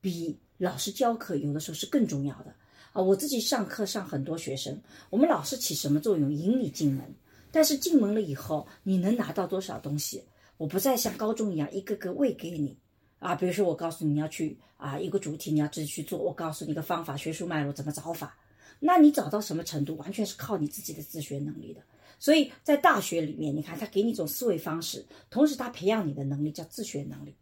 [0.00, 2.52] 比老师教课有的时候是更重要的
[2.96, 3.02] 啊！
[3.02, 4.80] 我自己上课上很多学生，
[5.10, 6.32] 我们老师起什么作用？
[6.32, 7.04] 引你进门，
[7.52, 10.24] 但是进门了以后，你能拿到多少东西？
[10.56, 12.74] 我不再像高中一样一个个喂给你
[13.18, 13.34] 啊！
[13.34, 18.34] 比如说我告诉你要去啊一个主题，你要自己去做，我告诉你一个方法，学术脉络怎么找法，
[18.80, 21.82] 那你找到什么程度，完全是靠你自己的自学能力的。
[22.18, 27.36] 所以在大学里面，你看他给你一种思维方式，同时他培养你的能力叫自学能力，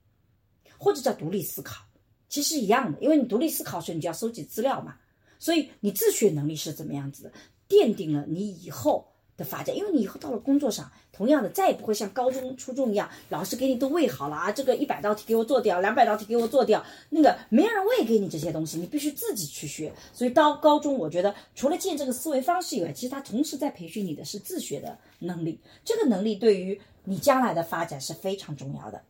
[0.77, 1.85] 或者叫独立思考，
[2.29, 3.01] 其实一样的。
[3.01, 4.97] 因为你独立思考时，你就要收集资料嘛。
[5.45, 7.32] 所以你自学能力是怎么样子的，
[7.68, 9.09] 奠定了你以后。
[9.36, 16.80] 的发展，因为你以后到了工作上，同样的再也不会像高中、初中一样，老师给你都喂好了啊，这个一百道题给我做掉，两百道题给我做掉，
[17.11, 19.92] 那个没人喂给你这些东西，你必须自己去学。
[20.12, 29.03] 所以到高中，我觉得除了建这个思维方式以外，其实他同时在培训你的是自学的能力，这个能力对于你将来的发展是非常重要的。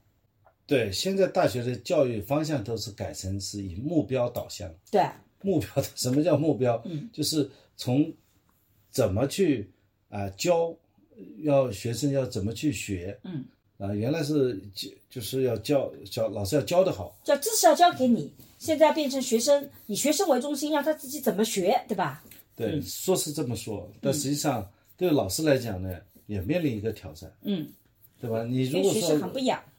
[0.66, 4.72] 对，现在大学的教育方向都是改成是以目标导向。
[4.90, 5.06] 对，
[5.44, 6.82] 目标的什么叫目标？
[6.86, 8.12] 嗯，就是从
[8.90, 9.70] 怎么去。
[10.10, 10.72] 啊，教
[11.42, 13.18] 要学生要怎么去学？
[13.24, 13.44] 嗯，
[13.78, 22.22] 啊，原来是就就是要教教老师要教的好，教知识要教给你，现在变成学生以学生为中心，让他自己怎么学，对吧？
[22.54, 27.28] 对，说是这么说，但实际上对老师来讲呢，也面临一个挑战。
[27.42, 27.66] 嗯，
[28.20, 28.44] 对吧？
[28.44, 29.18] 你如果说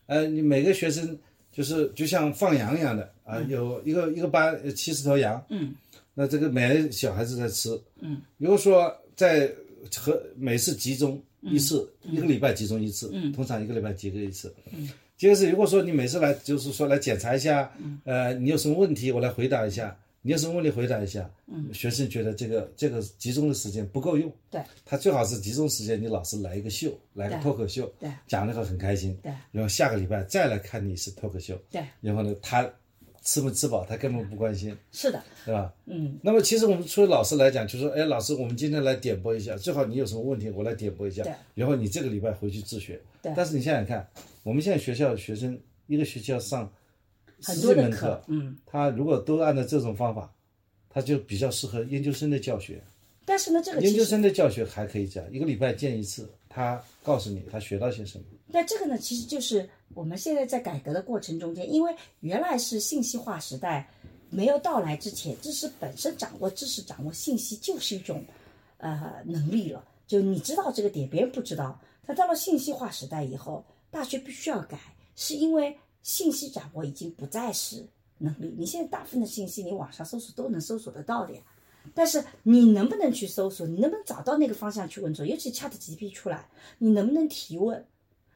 [0.08, 1.18] 呃，你每个学生
[1.56, 5.74] 就是就像放羊一样的啊，有一个一个班七十头羊，嗯，
[6.14, 9.50] 那这个每个小孩子在吃，嗯，如果说在
[9.96, 14.54] 和每次集中一次，一个礼拜集中一次，通常一个礼拜集中一次。
[14.74, 17.72] 嗯，接着是如果说你每次来，就是说来检查一下，
[18.04, 19.96] 呃，你有什么问题，我来回答一下。
[20.26, 21.30] 你有什么问题回答一下。
[21.46, 32.68] 嗯学生觉得这个这个集中的时间不够用，对，他最好是集中时间，你老师来一个秀，来个脱口秀，对，讲的话很开心，对，然后下个礼拜再来看你是脱口秀，对，然后呢他。
[33.28, 35.74] 吃不吃饱，他根本不关心，是的，对吧？
[35.88, 36.16] 嗯。
[36.22, 41.24] 那么其实我们作为老师来讲，就说，哎，老师，我们今天来点拨一下，最好你有什么问题，我来点拨一下。
[41.24, 41.34] 对。
[41.56, 43.02] 然后你这个礼拜回去自学。
[43.24, 43.34] 对。
[43.36, 44.08] 但是你想想看，
[44.44, 46.72] 我们现在学校学生一个学期要上
[47.46, 50.34] 很多的课，嗯，他如果都按照这种方法，
[50.90, 52.82] 他就比较适合研究生的教学。
[53.28, 58.24] 但是呢，这个研究生的教学还可以讲，一个礼拜见一次，他告诉你他学到些什么。
[58.48, 63.90] 那这个呢，其实就是我们现在在改革的过程中间，因为原来是信息化时代
[64.30, 68.24] 没有到来之前，知识本身掌握知识、掌握信息就是一种
[68.78, 69.84] 呃能力了。
[70.06, 71.80] 就你知道这个点，别人不知道。
[72.06, 74.78] 他到了信息化时代以后，大学必须要改，
[75.16, 75.76] 是因为
[76.06, 77.84] 信息掌握已经不再是
[78.20, 78.54] 能力。
[78.56, 81.42] 你现在大部分的信息，你网上搜索都能搜索得到的呀。
[81.96, 83.66] 但是你能不能去搜索？
[83.66, 85.26] 你能不能找到那个方向去问错？
[85.26, 86.48] 尤其 ChatGPT 出来，
[86.78, 87.84] 你能不能提问？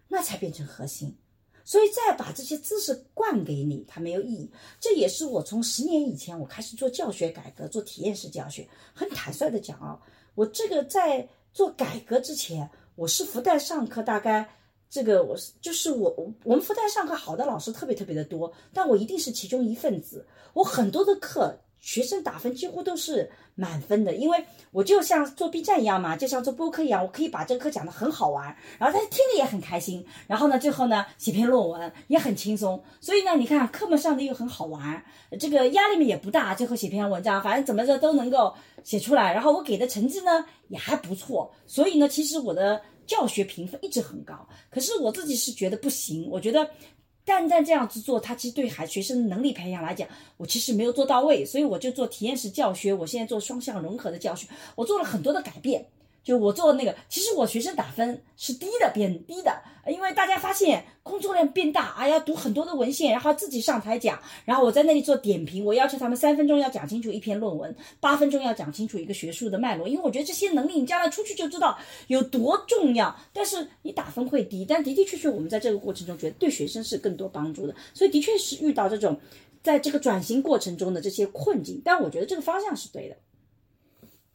[0.08, 1.16] 那才变成核心。
[1.64, 4.50] 所以再把这些知识灌给你，它没有意义。
[4.80, 8.68] 这也是我从十年以前我开始做教学改革，做体验式教学。
[8.96, 10.02] 很坦率的讲啊，
[10.34, 14.50] 我这个在做改革之前，我是复旦上课，大概
[14.90, 16.14] 这个我是就是我
[16.44, 20.26] 我们复旦上课好的老师特别特别的多，但我一定是其中一份子。
[20.54, 21.58] 我很多的课。
[21.82, 24.38] 学生打分几乎都是满分的，因为
[24.72, 35.02] 我就像做 B 站一样嘛，就像做播客一样，我可以把这个课讲得很好玩，然后他听着也很开心，然后呢，最后呢写篇论文也很轻松，所以呢，你看课本上的又很好玩，
[35.40, 46.70] 这个压力面也不大，最后写篇文章，反正怎么着都能够写出来，然后我给的成绩呢也还不错，所以呢，其实我的教学评分一直很高，可是我自己是觉得不行，我觉得。
[47.26, 50.08] 单单这样子做，他其实对孩学生能力培养来讲，
[50.38, 52.92] 我其实没有做到位，所以我就做体验式教学。
[52.92, 55.86] 我现在做双向融合的教学，我做了很多的改变。
[56.24, 73.16] 就我做那个，其实我学生打分是低的，变低的，因为大家发现工作量变大，哎要，读很多的文献，然后自己上台讲，然后我在那里做点评，我要求他们三分钟要讲清楚一篇论文，八分钟要讲清楚一个学术的脉络，因为我觉得这些能力你将来出去就知道有多重要。
[73.34, 79.20] 但是你打分会低，但的的确确我们在这个过程中觉得对学生是更多帮助的，所以的确是遇到这种
[79.64, 83.16] 在这个转型过程中的这些困境，但我觉得这个方向是对的。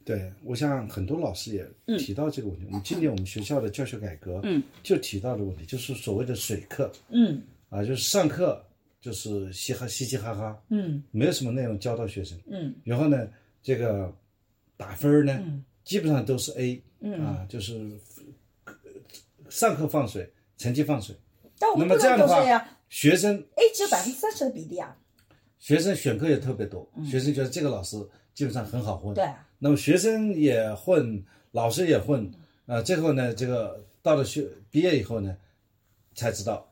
[0.05, 1.67] 对，我想很多老师也
[1.99, 2.67] 提到这个问题。
[2.67, 7.41] 我们今年我们学校的教学改革，嗯，就提到的问题，就是所谓的水课，嗯，
[7.71, 8.63] 啊，就是上课
[9.01, 13.29] 就是嘻哈嘻嘻哈哈，嗯，没有什么内容教到学生，嗯，然后呢，
[13.63, 14.15] 这个
[14.77, 17.25] 打分呢，嗯基本上都是 A，嗯。
[17.25, 17.73] 啊，就是
[18.65, 18.73] 呃
[19.49, 21.15] 上课放水，成绩放水。
[21.59, 24.97] 但我那们不能么这样的话都这样学生，A 只有百分之三十的比例啊，
[25.59, 27.97] 学生选课也特别多，学生觉得这个老师
[28.35, 32.31] 基本上很好混，对啊，那么学生也混，老师也混，
[32.67, 35.35] 啊，最后呢，这个到了学毕业以后呢，
[36.15, 36.71] 才知道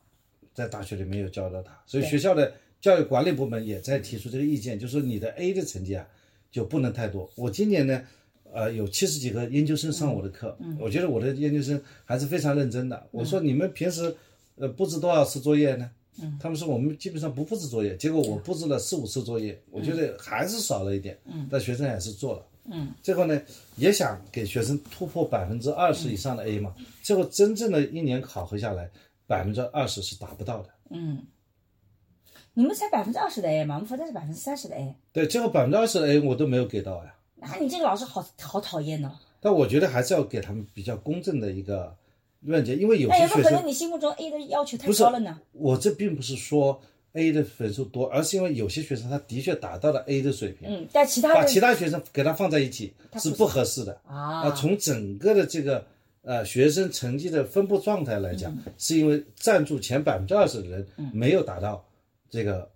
[0.53, 6.07] 在大学里没有教到他，所以学校的教育管理部门也在提出这个意见，就是说你的 A 的成绩啊
[6.51, 7.27] 就不能太多。
[7.35, 7.99] 我今年呢，
[8.51, 13.07] 呃，有七十几个研究生上我的课，我觉得我的研究生还是非常认真的。
[13.09, 14.15] 我说你们平时
[14.57, 15.89] 呃布置多少次作业呢？
[16.39, 21.17] 他们说我们基本上不布置作业，结果我布置了四五次作业，我觉得还是少了一点，
[21.49, 22.45] 但学生还是做了。
[23.01, 23.41] 最后呢，
[23.75, 26.73] 也想给学生突破百分之二十以上的 A 嘛。
[27.01, 28.89] 最后真正的一年考核下来，
[29.27, 30.69] 百分之二十是达不到的。
[30.89, 31.25] 嗯
[32.55, 37.15] 你们才百分之二十的 A 嘛，我们复旦是百分之三十的 A，对，最后百分之二十的 A 我都没有给到呀。
[37.35, 39.11] 那你这个老师好好讨厌呢。
[39.39, 41.97] 但我觉得还是要给他们比较公正的一个
[42.41, 45.41] 论解，因为有那些学生有没有可能你心目中 A 的要求太高了呢？
[45.51, 46.79] 我这并不是说
[47.13, 53.99] A 的分数多，而是因为有些学生他的确达到了 A 的水平，嗯，但其他把其他学生给他放在一起是不合适的。
[54.07, 55.85] 啊，从整个的这个
[56.23, 61.85] 呃学生成绩的分布状态来讲，嗯是因为占住前百分之二十的人没有达到
[62.29, 62.69] 这个、呃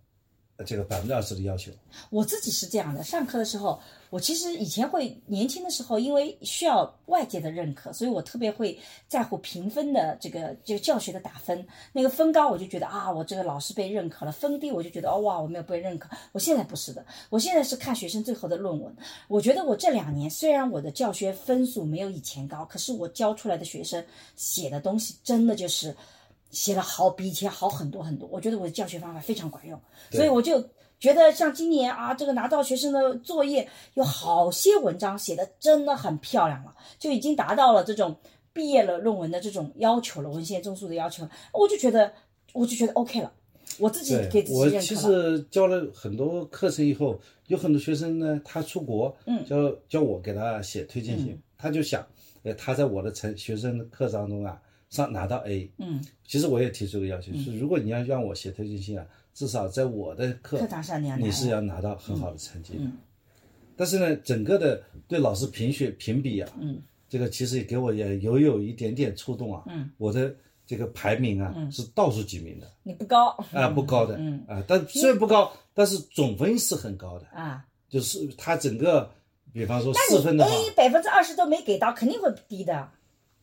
[0.65, 1.71] 这个百分之二十的要求。
[2.09, 3.79] 我自己是这样的，上课的时候，
[4.09, 8.77] 我其实以前会年轻的时候，因为需要外界的认可，所以我特别会
[9.07, 11.65] 在乎评分的这个这个教学的打分。
[11.93, 16.09] 那个分高，我就觉得啊，我这个老师被认可了；分低，我就觉得哦哇，我没有被认可。
[16.31, 18.95] 我现在不是的，我现在是看学生最后的论文。
[19.27, 24.03] 我觉得我这两年虽然我的教学分数没有以前高，可是我教出来的学生
[24.35, 25.95] 写的东西真的就是。
[26.49, 29.79] 写了好比以前好很多很多，我觉得我的教学方法非常管用，
[30.11, 30.63] 所以我就
[30.99, 38.15] 觉得像今年啊，这个拿到学生的作业有好些文章写的真的很漂亮了，就已经达到了这种
[38.53, 42.11] 毕业了论文的这种要求了，文献综述的要求，我就觉得
[42.53, 43.31] 我就觉得 OK 了，
[43.77, 45.35] 我自己给自己我其认可了。
[45.35, 51.19] 实教了很多课程以后，有很多学生呢，他出国，嗯，叫叫我给他写推荐嗯。
[51.19, 52.05] 信，他就想，
[52.43, 62.85] 呃，他在我的成学生的课当中啊，上拿到 A，嗯，其实我也提出个要求，是如果你要让我写推荐信啊，至少在我的课课堂上你要你是要拿到很好的成绩的。
[63.75, 70.33] 但是呢，整个的对老师评选评比啊，嗯，这个其实也给我也有有一点点触动啊，嗯，我的
[70.65, 72.67] 这个排名啊、是倒数几名的。
[72.83, 73.27] 你不高。
[73.51, 74.43] 啊，不高的，嗯。
[74.47, 79.09] 啊，但虽然不高，但是总分是很高的，啊，就是它整个，
[79.53, 82.89] 比方说四分的话，A 百分之二十都没给到，肯定会低的。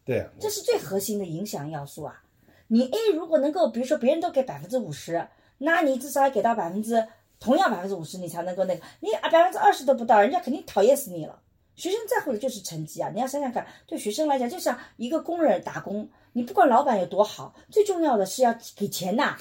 [0.05, 2.23] 对啊，这是最核心的影响要素啊！
[2.69, 5.27] 你 A 如果能够，比如说别人都给百分之五十，
[5.59, 7.07] 那你至少要给到百分之
[7.41, 8.83] 同样百分之五十，你才能够那个。
[9.01, 11.41] 你啊百分之二十都不到，人家肯定讨厌死你了。
[11.75, 13.11] 学生在乎的就是成绩啊！
[13.13, 19.37] 你要想想看，对学生来讲，就像一个工人打工，你不管老板有多好，最重要的是要给钱呐。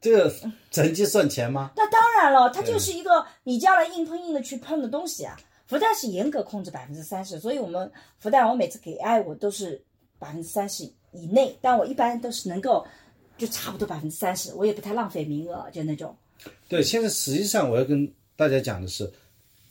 [0.00, 0.34] 这个
[0.70, 1.70] 成绩算钱吗？
[1.76, 5.36] 那当然了，它就是一个你将来硬碰硬的去碰的东西啊。
[5.72, 9.82] 复旦是严格控制百分之三十，所以我们复旦我每次给 I 我都是
[10.18, 12.86] 百分之三十以内，但我一般都是能够
[13.38, 16.14] 就差不多百分之三十，我也不太浪费名额，就那种。
[16.68, 18.06] 对，现在实际上我要跟
[18.36, 19.10] 大家讲的是，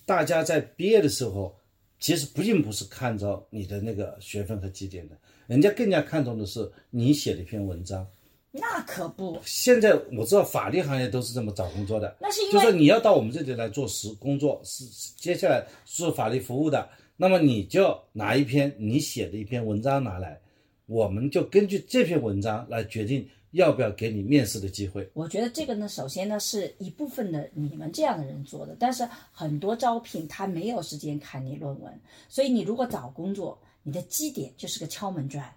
[0.04, 1.56] 大家在毕业的时候，
[2.00, 8.08] 其实并不是看着你的那个学分和绩点的，人家更加看重的是你写的一篇文章，
[8.52, 20.38] 那可不，现在我知道法律行业都是这么找工作的，那是因为就说你要到我们这里来做实工作，是是接下来做法律服务的，那么你就拿一篇你写的一篇文章拿来，
[20.86, 25.10] 我们就根据这篇文章来决定要不要给你面试的机会。
[25.14, 31.98] 我觉得这个呢，首先呢是一部分的你们这样的人做的，但是很多招聘他没有时间看你论文，
[32.28, 35.50] 所以你如果找工作，你的基点就是个敲门砖，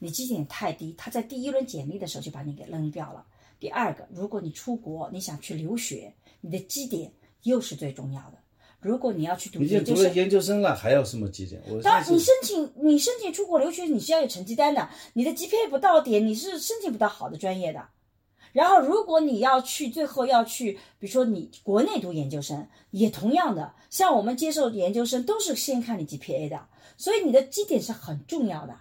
[0.00, 3.24] 你绩点太低，他在第一轮简历的时候就把你给扔掉了。
[3.60, 8.38] 第二个，如果你出国，你想去留学，你的绩点又是最重要的。
[8.80, 11.62] 如果你要去读已经研究生读了，研究生了，还要什么绩点？
[11.68, 17.88] 我当然，你申请你申请出国留学，你是要有成绩单的，你的 GPA 不到点，你是申请不到好的专业的。
[18.52, 28.74] 然后，如果你要去，最后要去，比如说你国内读研究生，也同样的，像我们接受研究生都是先看你 GPA 的，所以你的绩点是很重要的。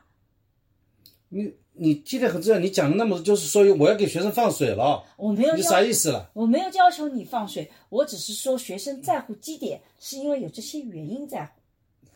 [1.29, 6.29] 你你基点很重要，你讲了那么多，就是说我要给学生放水了，我没有你啥意思了？
[6.33, 11.51] 我没有要求你放水，我只是说学生在乎基点，是因为有这些原因在乎。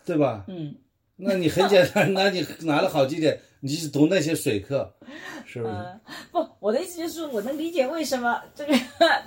[0.05, 0.43] 对吧？
[0.49, 0.75] 嗯，
[1.15, 4.93] 那你很简单， 那你拿了好基点，你去读那些水课，
[5.45, 5.71] 是不是？
[5.71, 5.97] 呃，
[6.29, 8.73] 不，我的意思就是，我能理解为什么这个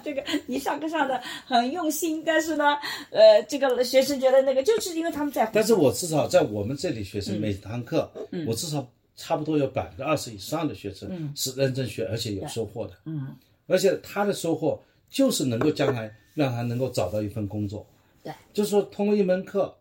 [0.04, 2.74] 这个你上课上的很用心，但是呢，
[3.10, 5.52] 呃，这个学生觉得那个就是因为他们在乎。
[5.54, 8.12] 但是我至少在我们这里学生每堂课，
[8.46, 12.94] 我至少差不多有百分之二十以上的学生是认真学，而且有收获的。
[13.06, 13.34] 嗯，
[13.66, 17.84] 而且他的收获就是能够将来让他能够找到一份工作。
[18.22, 19.74] 对，就是说通过一门课，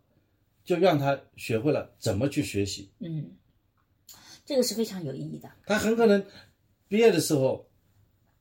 [0.64, 2.90] 就让他学会了怎么去学习。
[3.00, 3.30] 嗯，
[4.46, 5.52] 这个是非常有意义的。
[5.66, 6.24] 他很可能
[6.88, 7.68] 毕业的时候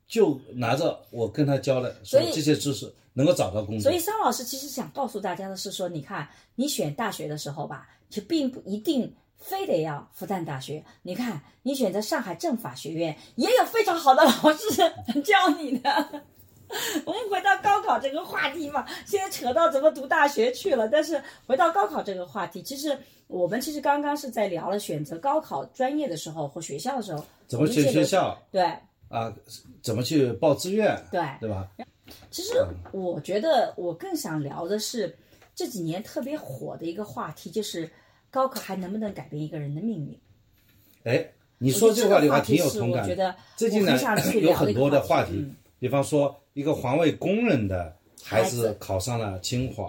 [0.06, 3.92] 就拿着我跟他教的所有这些知识，能够找到工作所。
[3.92, 9.12] 以桑老师其实想告诉大家的是说，你看你选大学的时候吧，就并不一定
[9.44, 10.82] 非得要复旦大学。
[11.02, 16.22] 你看你选择上海政法学院，也有非常好的老师教你的。
[17.04, 20.88] 我们回到高考这个话题嘛，现在扯到怎么读大学去了。
[20.88, 28.64] 但是回到高考这个话题，其实我们其实刚刚是在聊了选择高考专业的时候或学校的时候，怎么选学校对。
[29.08, 29.32] 啊？
[29.82, 30.98] 怎么去报志愿？
[31.12, 31.68] 对对吧？
[32.30, 32.54] 其实
[32.90, 35.14] 我觉得我更想聊的是
[35.54, 37.88] 这几年特别火的一个话题，就是
[38.34, 40.18] 高考还能不能改变一个人的命运？
[41.04, 43.02] 哎，你你说这话题我还挺有同感的。
[43.02, 43.96] 我觉得最近呢
[44.42, 45.46] 有很多的话话题，
[45.78, 49.88] 比方说一个环卫工人的孩子考上了清华，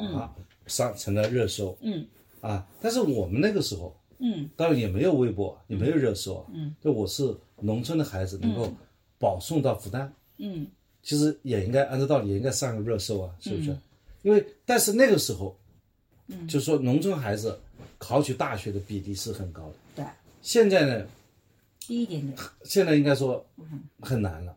[0.68, 2.06] 上成了热搜嗯。
[2.40, 2.68] 啊。
[2.80, 4.48] 但是我们那个时候，嗯。
[4.56, 8.72] 当然也没有微博，也没有热搜，嗯，就我是农村的孩子，能够
[9.18, 10.68] 保送到复旦，嗯。
[11.02, 13.76] 其实也应该按照道理也应该上个热搜啊，是不是？
[14.22, 15.58] 因为但是那个时候，
[16.28, 17.60] 嗯，就是说农村孩子
[18.08, 19.76] 考取大学的比例是很高的。
[19.96, 20.06] 对，
[20.44, 21.08] 现在呢，
[21.80, 23.44] 低一点点现在应该说
[24.00, 24.56] 很难了。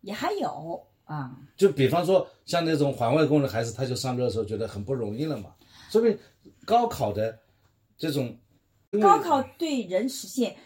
[0.00, 5.54] 也还有啊，就比方说像那种环卫工的孩子，他就上热搜，觉得很不容易了嘛。
[5.90, 6.18] 说明
[6.64, 7.38] 高考的
[7.98, 8.34] 这种，
[9.02, 10.56] 高考对人实现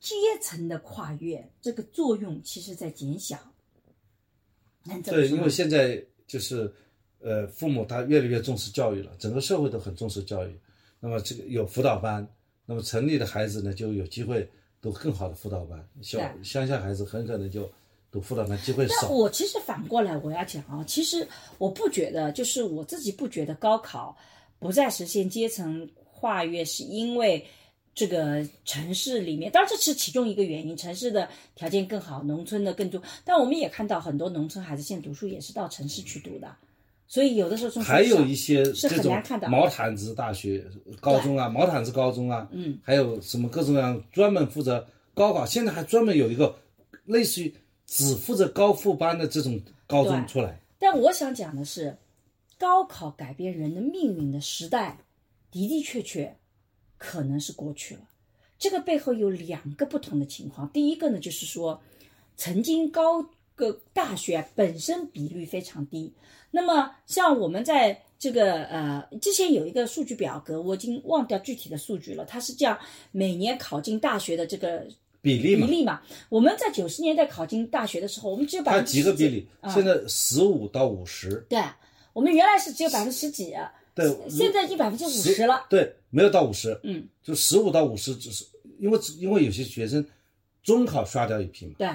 [0.00, 3.38] 阶层的跨越这个作用，其实在减小。
[5.04, 6.74] 对，因为现在就是
[7.20, 10.58] 呃，父母他越来越重视教育了，整个社会都很重视教育。
[11.00, 12.26] 那么这个有辅导班，
[12.66, 14.48] 那么城里的孩子呢就有机会
[14.80, 17.68] 读更好的辅导班，小乡下孩子很可能就
[18.12, 19.08] 读辅导班机会但少。
[19.08, 21.26] 我其实反过来我要讲啊，其实
[21.58, 24.16] 我不觉得，就是我自己不觉得高考
[24.58, 27.44] 不再实现阶层跨越，是因为
[27.94, 33.02] 这个城市里面，当然这是其中一个原因，城市的条件更好，农村的更多。
[33.24, 36.54] 但我们也看到很多农村孩子现在读书也是到城市去读的，
[37.10, 40.64] 所以有的时候从还有一些是这种很难看到毛毯子大学、
[41.00, 46.56] 高中啊，毛毯子高中啊，嗯，还有什么各种各样专门负责高考，现在还专门有一个
[47.06, 47.52] 类似于
[47.84, 50.60] 只负责高复班的这种高中出来。
[50.78, 51.98] 但我想讲的是，
[52.56, 54.96] 高考改变人的命运的时代，
[55.50, 56.36] 的的确确
[56.96, 58.02] 可能是过去了。
[58.56, 60.70] 这个背后有两个不同的情况。
[60.70, 61.82] 第一个呢，就是说，
[62.36, 66.14] 曾经高个大学本身比率非常低。
[66.50, 72.24] 那么，像我们在这个呃之前有一个数据表格，我已经忘掉具体的数据了。
[72.24, 72.78] 它是这样，
[73.12, 74.86] 每年考进大学的这个
[75.22, 76.02] 比例嘛，比例嘛。
[76.28, 79.46] 我们在九十年代考进大学的时候，我们只有百它分之几个比例？
[79.60, 81.62] 啊现在十五到五十，对，
[82.12, 83.54] 我们原来是只有百分之十几，
[83.94, 85.66] 对，现在已经百分之五十了。
[85.70, 88.44] 对，没有到五十，嗯，就十五到五十，只是
[88.78, 90.04] 因为因为有些学生
[90.62, 91.88] 中考刷掉一批嘛，对，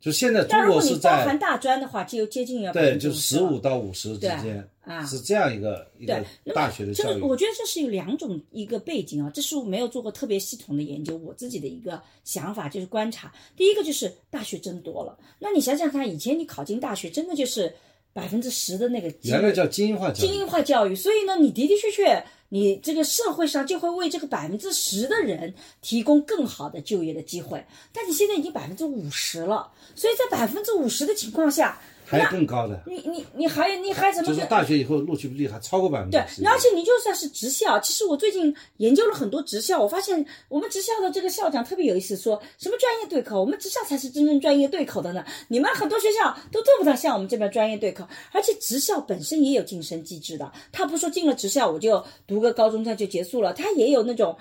[0.00, 7.20] 就现在中但如果你国是在包含大专的话，就接近要对，就50%十五到五十之间啊是这样一个一对个，大学的这教育。
[7.20, 13.30] 个我觉得这是有两种一个背景啊，这是我没有做过特别系统的研究，我自己的一个想法就是观察。
[13.54, 17.74] 第一个就是大学真多了，那你想想看，以前你考进大学真的就是
[18.12, 27.64] 百分之十的那个原来叫精英化教育，精英化教育，所以呢，你的的确确，你这个社会上就会为这个百分之十的人提供更好的就业的机会。
[27.92, 31.80] 但你现在已经百分之五十了，所以在百分之五十的情况下，
[32.10, 45.24] 还有更高的，你你你还你还怎么就是大学以后录取率还超过百分之对，而且你就算是职校，其实我最近研究了很多职校，我发现我们职校的这个校长特别有意思，说什么专业对口，我们职校才是真正专业对口的呢。
[45.46, 54.36] 你们很多学校都做不到像我们这边专业对口，而且职校本身也有晋升机制的，他不说进了职校我就读个高中专就结束了，他也有那种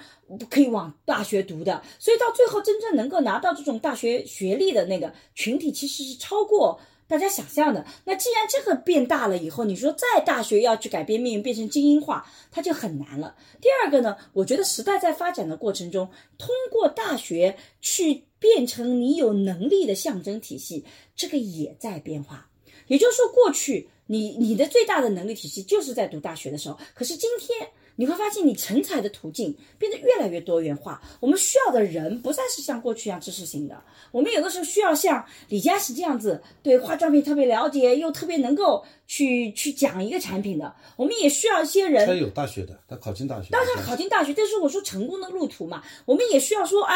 [0.49, 6.79] 可以往大学读的，所以到最后真正能够拿到这种大学学历的那个群体，其实是超过。
[7.09, 13.35] 大家想象的，那既然这个变大了以后，你说在大学要去改变命运，变成精英化，它就很难了。
[13.59, 16.07] 第二个呢，我觉得时代在发展的过程中，
[16.37, 20.85] 通过大学去变成你有能力的象征体系，
[21.15, 22.47] 这个也在变化。
[22.85, 27.67] 也就是说，过去你你的最大的能力体系就是在读大学的时候，可是今天。
[27.99, 31.01] 你会发现，你成才的途径变得越来越多元化。
[31.19, 33.83] 我们需要的人不再是像过去一样知识型的，
[34.13, 40.71] 我们有的时候需要像李佳琦这样子，对化妆品特别了解，又特别能够去去讲一个产品的。
[40.95, 43.49] 我们也需要一些人他有大学的，他考进大学。
[43.49, 45.83] 当然考进大学，但是我说成功的路途嘛。
[46.05, 46.95] 我们也需要说，哎，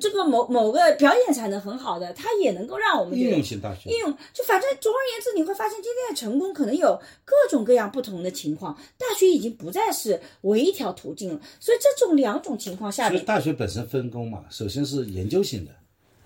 [0.00, 3.88] 这个某某个表演才能很好的，他也能够让我们应用型大学。
[3.88, 8.76] 应用就反正总而言之，你会发现今天的成功可能有各种各样不同的情况。
[8.98, 15.70] 大学已经不再是唯一条途径了，所以这种两种情况下面，大学本身分工嘛，首先是研究性的，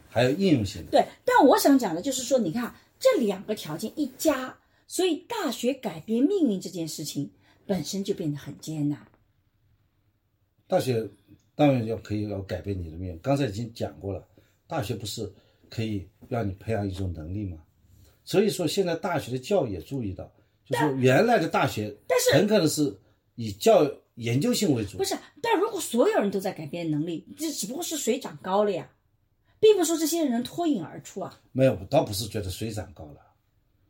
[0.09, 0.91] 还有应用性的。
[0.91, 4.57] 对，但我想讲的就是说，你看这两个条件一加，
[4.89, 7.31] 所以大学改变命运这件事情
[7.67, 9.07] 本身就变得很艰难。
[10.67, 11.09] 大学
[11.55, 14.27] 当然要可以要改变你的命运，刚才已经讲过了，
[14.67, 15.31] 大学不是
[15.69, 17.63] 可以让你培养一种能力吗？
[18.25, 20.25] 所以说现在大学的教育也注意到，
[20.65, 22.99] 就是说原来的大学，但是很可能是
[23.35, 25.05] 以教育研究性为主不。
[25.05, 28.91] 是，但如果所有人都在改变能力，这只不过是水涨高了呀，
[29.61, 31.41] 并不是说这些人脱颖而出啊。
[31.53, 33.21] 没有，我倒不是觉得水涨高了。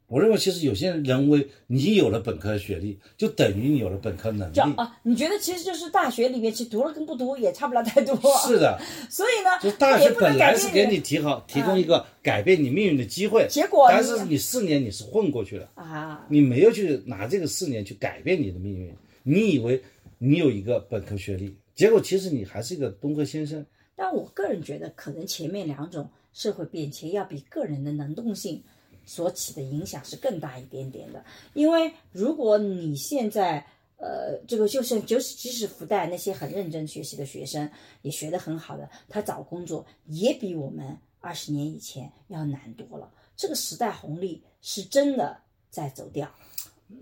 [0.08, 4.62] 我认为其实有些人认为你有了本科学历，就等于你有了本科能力就。
[4.62, 8.16] 啊，你觉得其实就是大学里面，其实读了跟不读也差不了太多。
[8.46, 8.80] 是的，
[9.10, 19.82] 所以呢，就大学本来是给你提好提供一个改变你命运的机会，结果但是你四年你是混过去了，啊，你没有去拿这个四年去改变你的命运，你以为
[20.16, 23.64] 你有一个本科学历，结果其实你还是一个东科先生。
[23.94, 28.62] 但我个人觉得，可能前面两种社会变迁要比个人的能动性
[29.08, 31.24] 所起的影响是更大一点点的。
[31.54, 37.68] 因为如果你现在呃，这个就是就是即使复旦那些很认真学习的学生，
[38.02, 43.12] 也学得很好的，他找工作也比我们二十年以前要难多了。
[43.36, 45.36] 这个时代红利是真的
[45.68, 46.32] 在走掉。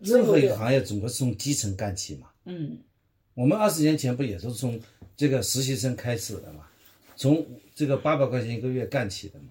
[0.00, 2.30] 任何一个行业总归是从基层干起嘛。
[2.46, 2.78] 嗯，
[3.34, 4.80] 我们二十年前不也都是从
[5.14, 6.66] 这个实习生开始的嘛，
[7.14, 9.50] 从这个八百块钱一个月干起的嘛。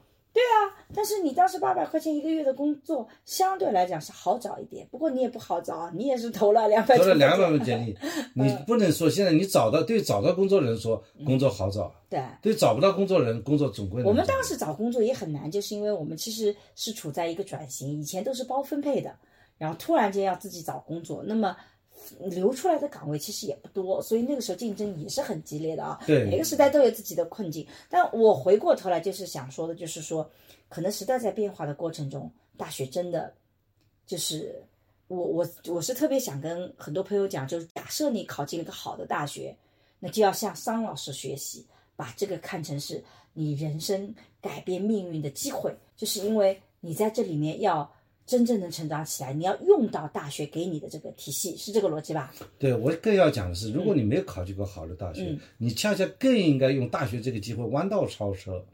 [0.95, 4.87] 但是你当时八百块钱一个月的工作，相对来讲是好找一点。
[4.89, 7.95] 不过你也不好找啊，你也是投了两百，投了两百份简历，
[8.33, 12.23] 你不能说现在你找到对找到工作的人说工作好找，对。
[12.41, 19.13] 对找不到工作的人工作总归我们当时找工作也很难，就是因为我们其实是处在一个转型，以前都是包分配的，
[19.57, 21.55] 然后突然间要自己找工作，那么
[22.19, 25.99] 留出来的岗位其实也不多，所以那个时候竞争也是很激烈的啊。
[26.05, 27.65] 对每个时代都有自己的困境。
[27.89, 30.29] 但我回过头来就是想说的，就是说，
[30.67, 33.33] 可能时代在变化的过程中，大学真的
[34.05, 34.61] 就是
[35.07, 39.55] 我我我是特别想跟很多朋友讲，就是假设你考进了一个好的大学，
[39.99, 43.03] 那就要向桑老师学习，把这个看成是
[43.33, 47.89] 你人生改变命运的机会，就是因为你在这里面要
[48.25, 52.33] 真正能成长起来，你要用到大学给你的这个体系，是这个逻辑吧？
[52.57, 58.65] 对我更要讲的是，如果你没有考进过好的大学，嗯你恰恰更应该用大学这个机会弯道超车。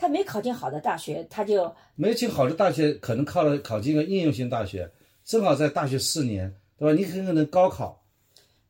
[0.00, 4.90] 他没考进好的大学，他就没进好的大学，可能考了考进个应用型大学，
[5.26, 6.98] 正好在大学四年，对吧？
[6.98, 8.02] 你很可能高考，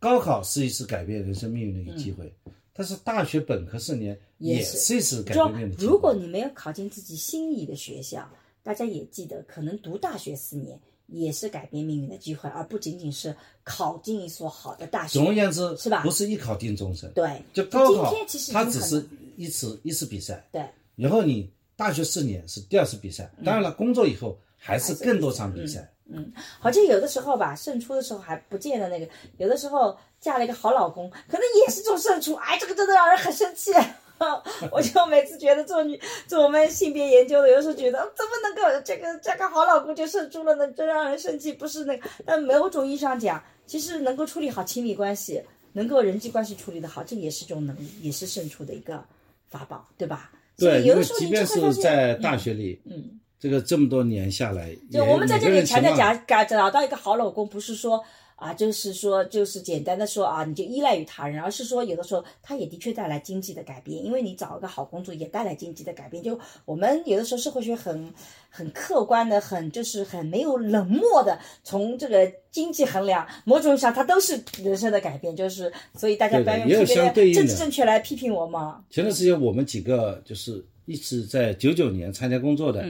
[0.01, 2.35] 高考是一次改变人生命运的一个机会，
[2.73, 5.93] 但是大学本科四年也也是是一次改变命运的机会。
[5.93, 8.29] 如果你没有考进自己心仪的学校，
[8.65, 10.77] 大家也记得，可能读大学四年
[11.07, 13.33] 也是改变命运的机会，而不仅仅是
[13.63, 15.17] 考进一所好的大学。
[15.17, 20.65] 总而言之，是吧不是一考定终身，对，就高考今天其实已经很它只是一次一次比赛，对。
[21.01, 25.91] 然后你大学四年是第二次比赛，当然了，工作以后还是更多场比赛。
[26.13, 29.09] 嗯，好像有的时候吧，胜出的时候还不见得那个，
[29.39, 32.35] 有的时候嫁了一个好老公，可能也是种胜出。
[32.35, 33.73] 哎，这个真的让人很生气。
[34.71, 40.71] 我就每次觉得做女做我们性别研究的，有时候觉得怎么能够这个嫁个好老公就胜出了呢？
[40.73, 41.55] 真让人生气。
[41.55, 49.03] 不是那个，但某种意义上讲，其实能够处理好亲密关系，能够人际关系处理的好，这也是种能力，也是胜出的一个
[49.49, 50.31] 法宝，对吧？
[50.61, 58.05] 对，因为即便是在大学里，嗯，这个这么多年下来，就我们在这里强调讲，找找到一个好老公，不是说。
[58.41, 66.23] 啊，就是说，就是简单的说啊，你就依赖于他人，而是说，有的时候他也的确带来经济的改变，因为你找一个好工作也带来经济的改变。
[66.23, 68.11] 就我们有的时候社会学很
[68.49, 75.37] 很客观的，很就是很没有冷漠的，从这个经济衡量，某种意义上它都是人生的改变。
[75.37, 78.83] 就是所以大家不要用特别政治正确来批评我嘛。
[78.89, 82.83] 前段时间我们几个就是一直在九九年参加工作的。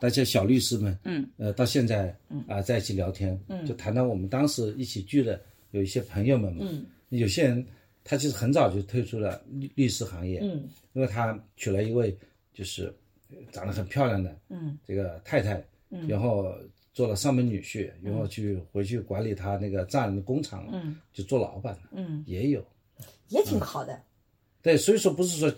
[0.00, 5.40] 那些小律师们，嗯，呃，到现在，嗯啊，在一起聊天，嗯，就谈到我们当时一起聚的
[5.70, 7.64] 有一些朋友们嘛，嗯，有些人
[8.04, 12.16] 他其实很早就退出了律律师行业，嗯，因为他娶了一位
[12.52, 12.94] 就是
[13.50, 16.54] 长得很漂亮的，嗯，这个太太，嗯，然后
[16.92, 22.64] 做了上门女婿，然后去回去管理他那个丈人的工厂，嗯，就做老板了，嗯，也有，
[23.28, 24.00] 也挺好的，
[24.62, 25.52] 对，所以说不是说。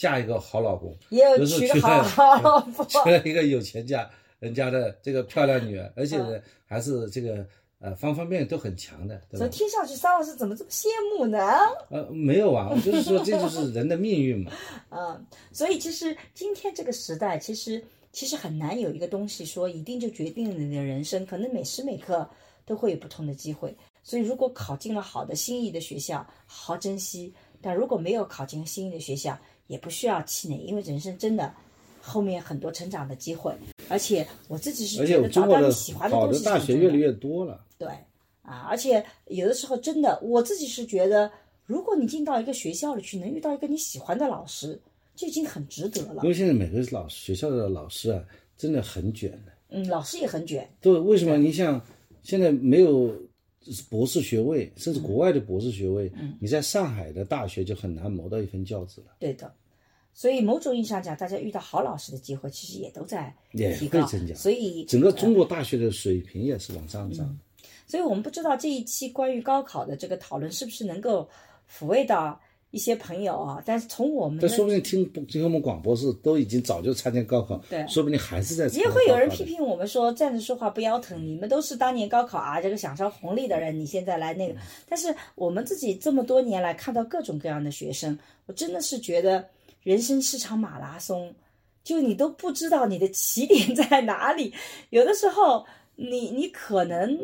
[0.00, 7.46] 嫁一个好老公，也有娶个好 老婆，娶了一个有钱家人家的这个漂亮女儿， 而且呢还是这个
[7.80, 9.20] 呃方方面面都很强的。
[9.34, 11.38] 所以听上去，桑老师怎么这么羡慕呢？
[11.90, 14.50] 呃，没有啊，我就是说这就是人的命运嘛。
[14.88, 22.26] 嗯，所以其实今天这个时代，其实其实很难有一个东西说一定就决定了你的人生，可能每时每刻
[22.64, 23.76] 都会有不同的机会。
[24.02, 29.38] 所以如果考进了好的心仪的学校，好好珍惜；但如果没有考进心仪的学校，
[29.70, 31.54] 也不需要气馁，因为人生真的
[32.00, 33.54] 后面很多成长的机会，
[33.88, 36.44] 而且我自己是觉得找到你喜欢的东西。
[36.44, 37.64] 好的大学越来越多了。
[37.78, 37.88] 对，
[38.42, 41.30] 啊，而且有的时候真的，我自己是觉得，
[41.66, 44.76] 如果你进到一个学校里去，能遇到一个你喜欢的老师，
[45.14, 46.24] 就已经很值得了。
[46.24, 48.24] 因为现在每个老学校的老师啊，
[48.56, 49.52] 真的很卷的。
[49.68, 50.68] 嗯，老师也很卷。
[50.80, 51.38] 对，为什么？
[51.38, 51.80] 你像
[52.24, 53.14] 现在没有
[53.88, 56.10] 博士学位，甚至国外的博士学位，
[56.40, 59.14] 你在上海的大学就很难谋到一份教职了。
[59.20, 59.54] 对的。
[60.12, 63.34] 所以某种意义上讲，大家遇到好老师的机会，其实也都在
[63.78, 64.06] 提高。
[64.34, 67.38] 所以整个中国大学的水平也是往上涨。
[67.86, 71.28] 所以我们不知道这一期关于高考的这个讨论是不是能够
[71.68, 72.38] 抚慰到
[72.70, 73.62] 一些朋友啊？
[73.64, 78.66] 但是从我们，但说不定听听我们广播是都已经早就参加高考，对，说不定还是在。
[78.78, 84.54] 也会有人批评我们说站着说话不腰疼，你们都是当年高考啊这个享受红利的人，你现在来那个。
[84.88, 88.16] 但是我们自己这么多年来看到各种各样的学生，
[88.46, 89.44] 我真的是觉得。
[89.82, 91.34] 人生是场马拉松，
[91.82, 94.52] 就你都不知道你的起点在哪里。
[94.90, 95.64] 有的时候，
[95.96, 97.18] 你你可能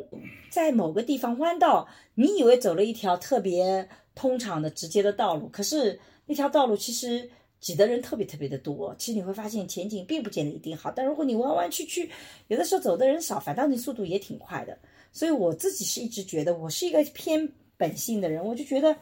[0.51, 7.29] 在某个地方弯道，你以为走了一条特别通畅的直接的道路，可是那条道路其实
[7.61, 8.95] 挤的人特别特别的多。
[8.99, 10.91] 其实你会发现前景并不见得一定好。
[10.91, 12.11] 但如果你弯弯曲曲，
[12.49, 14.79] 有的时候走的人少，反倒你速度也挺快的。
[15.13, 17.47] 所以我自己是一直觉得，我是一个偏
[17.77, 18.97] 本性的人，我就觉得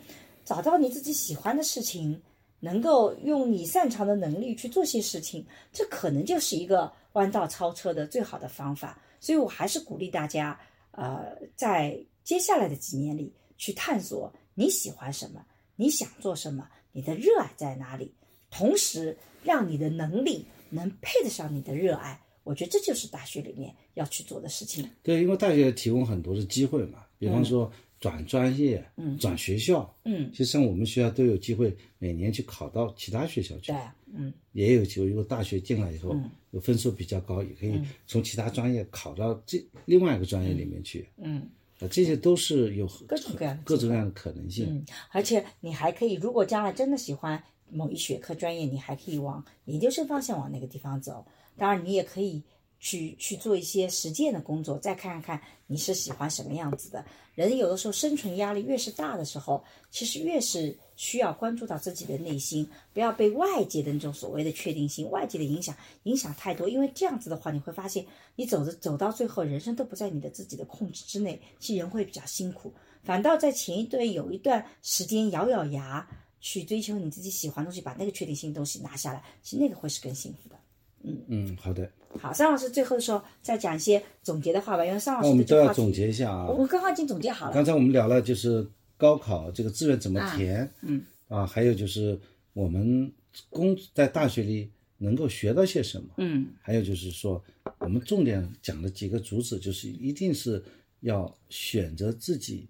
[0.44, 2.20] 找到你自己喜欢的事情。
[2.65, 8.99] 能够用你擅长的能力去做些事情，这可能就是一个弯道超车的最好的方法。
[9.20, 10.59] 所以我还是鼓励大家，
[10.93, 15.45] 呃，在接下来的几年里去探索你喜欢什么，
[15.77, 18.15] 你想做什么，你的热爱在哪里，
[18.51, 22.19] 同时让你的能力能配得上你的热爱。
[22.45, 24.89] 我觉得这就是大学里面要去做的事情。
[25.03, 27.70] 对，因为大学提供很多的机会嘛，比方说。
[28.05, 33.76] 转专业，嗯，转学校，嗯，其实像我们学校都有机会每年去考到其他学校去，对，
[34.12, 35.06] 嗯，也有机会。
[35.06, 41.48] 如果大学进来以后，嗯，有分数比较高，也可以从其他专业考到这另外一个专业里面去，嗯，
[41.81, 44.66] 啊，这些都是有各种各样的各种各样的可能性。
[44.68, 51.24] 嗯，而且你还可以，如果将来真的喜欢某一学科专业，你还可以往研究生方向往那个地方走。
[51.56, 52.43] 当然，你也可以。
[52.85, 57.02] 去去做一些实践的工作，再看看你是喜欢什么样子的。
[57.35, 66.69] 人有的时候生存压力越是大的时候，其实越是需要关注到自己的内心，不要被外界的那种所谓的确定性、外界的影响影响太多。
[66.69, 68.05] 因为这样子的话，你会发现
[68.36, 72.70] 你走着走到最后，人生都不在你的自己的控制之内，其实人会比较辛苦。
[73.02, 76.06] 反倒在前一段有一段时间，咬咬牙
[76.43, 80.56] 去追求你自己喜欢的东西，把那个确定性东西拿下来，其实那个会是更幸福的。
[81.05, 81.89] 嗯嗯，好的。
[82.20, 86.47] 好，尚老师最后的时候再讲一些总结的话吧，因为尚老师我们都要总结一下啊。
[86.47, 87.52] 我刚刚已经总结好了。
[87.52, 88.66] 刚才我们聊了就是
[88.97, 92.18] 高考这个志愿怎么填，嗯，啊，还有就是
[92.52, 93.12] 我们
[93.51, 96.09] 工在大学里能够学到些什么。
[96.18, 97.43] 嗯，还有就是说，
[97.78, 100.62] 我们重点讲的几个主旨，就是一定是
[101.01, 102.68] 要选择自己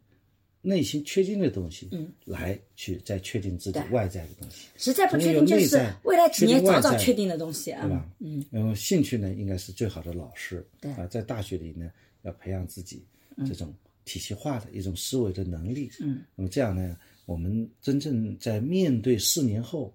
[0.66, 4.66] 内心确定的东西，嗯，来去再确定自己外在的东西。
[4.78, 8.08] 实在不确定，就是未来几年早早确定的东西啊，对吧？
[8.20, 10.66] 嗯，然后兴趣呢，应该是最好的老师。
[10.80, 11.90] 对啊，在大学里呢，
[12.22, 13.04] 要培养自己
[13.46, 13.74] 这种
[14.06, 15.90] 体系化的一种思维的能力。
[16.00, 16.96] 嗯，那么这样呢，
[17.26, 19.94] 我们真正在面对四年后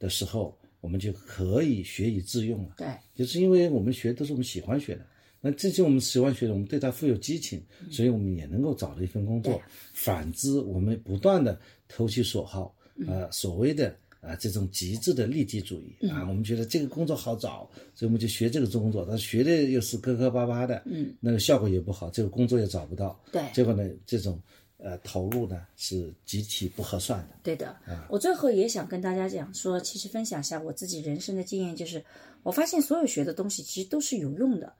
[0.00, 2.74] 的时候，我们就可以学以致用了。
[2.76, 5.06] 对，就是因为我们学都是我们喜欢学的，
[5.40, 9.60] 那这些我们喜欢学的，我们对它富有激情，所以我们也能够找到一份工作。
[9.92, 12.74] 反之，我们不断的投其所好，
[13.06, 24.42] 呃，所谓的啊、这种极致的利己主义啊，我们觉得这个工作好找，所以我们就学这个工作，但是学的又是磕磕巴巴的，嗯，那个效果也不好，这个工作也找不到，对结果呢，这种
[24.78, 27.36] 呃投入呢是极其不合算的。
[27.44, 27.76] 对的，
[28.10, 32.04] 我最后也想跟大家讲说，其实分享一下我自己人生的经验，就是
[32.42, 34.74] 我发现所有学的东西其实都是有用的，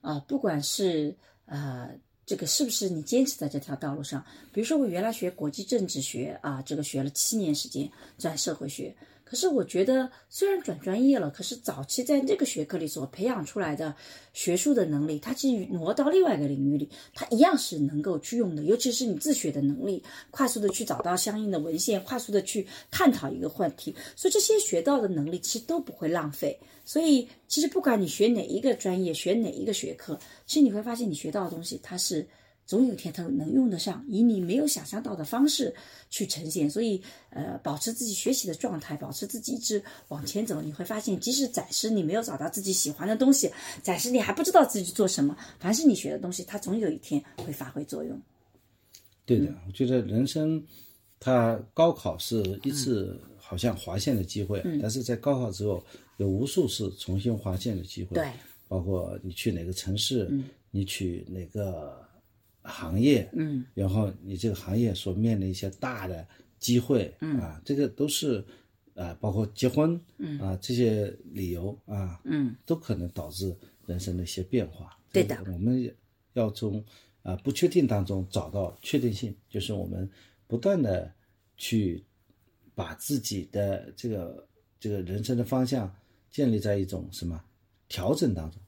[0.00, 1.14] 啊、不管是
[1.46, 1.90] 呃
[2.26, 8.94] 这个是不是你坚持在这条道路上，比如说我原来学国际政治学啊，这个学了七年时间转社会学，
[9.30, 13.94] 可是我觉得虽然转专业了，可是早期在这个学科里所培养出来的
[14.32, 20.02] 学术的能力，它其实挪到另外一个领域里，它一样是能够去用的，尤其是你自学的能力，
[20.32, 26.58] 快速的去找到相应的文献，快速的去探讨一个话题，所以这些学到的能力其实都不会浪费。
[26.84, 32.26] 所以其实不管你学哪一个专业，学哪一个学科，其实你会发现你学到的东西，它是
[32.70, 35.74] 总有一天它能用得上，以你没有想象到的方式
[36.08, 36.70] 去呈现。
[36.70, 43.50] 所以，呃，保持自己学习的状态，保持自己一直往前走，你会发现，即使暂时你没有找到自己喜欢的东西，
[43.82, 48.16] 暂时你还不知道自己做什么，凡是你学的东西，它总有一天会发挥作用。
[49.26, 50.64] 对的，我觉得人生，
[51.18, 55.84] 它高考是一次好像划线的机会，但是在高考之后，
[56.18, 58.14] 有无数次重新划线的机会。
[58.14, 58.30] 对，
[58.68, 60.30] 包括你去哪个城市，
[60.70, 62.00] 你去哪个
[62.62, 66.26] 行业，嗯，然后你这个行业所面临一些大的
[66.58, 68.44] 机会，嗯啊，这个都是。
[68.96, 73.56] 啊，包括结婚，嗯啊，这些理由啊，嗯，都可能导致
[73.86, 74.94] 人生的一些变化。
[75.10, 75.90] 对的，我们
[76.34, 76.84] 要从
[77.22, 80.10] 啊不确定当中找到确定性，就是我们
[80.46, 81.10] 不断的
[81.56, 82.04] 去
[82.74, 84.46] 把自己的这个
[84.78, 85.90] 这个人生的方向
[86.30, 87.42] 建立在一种什么
[87.88, 88.60] 调整当中。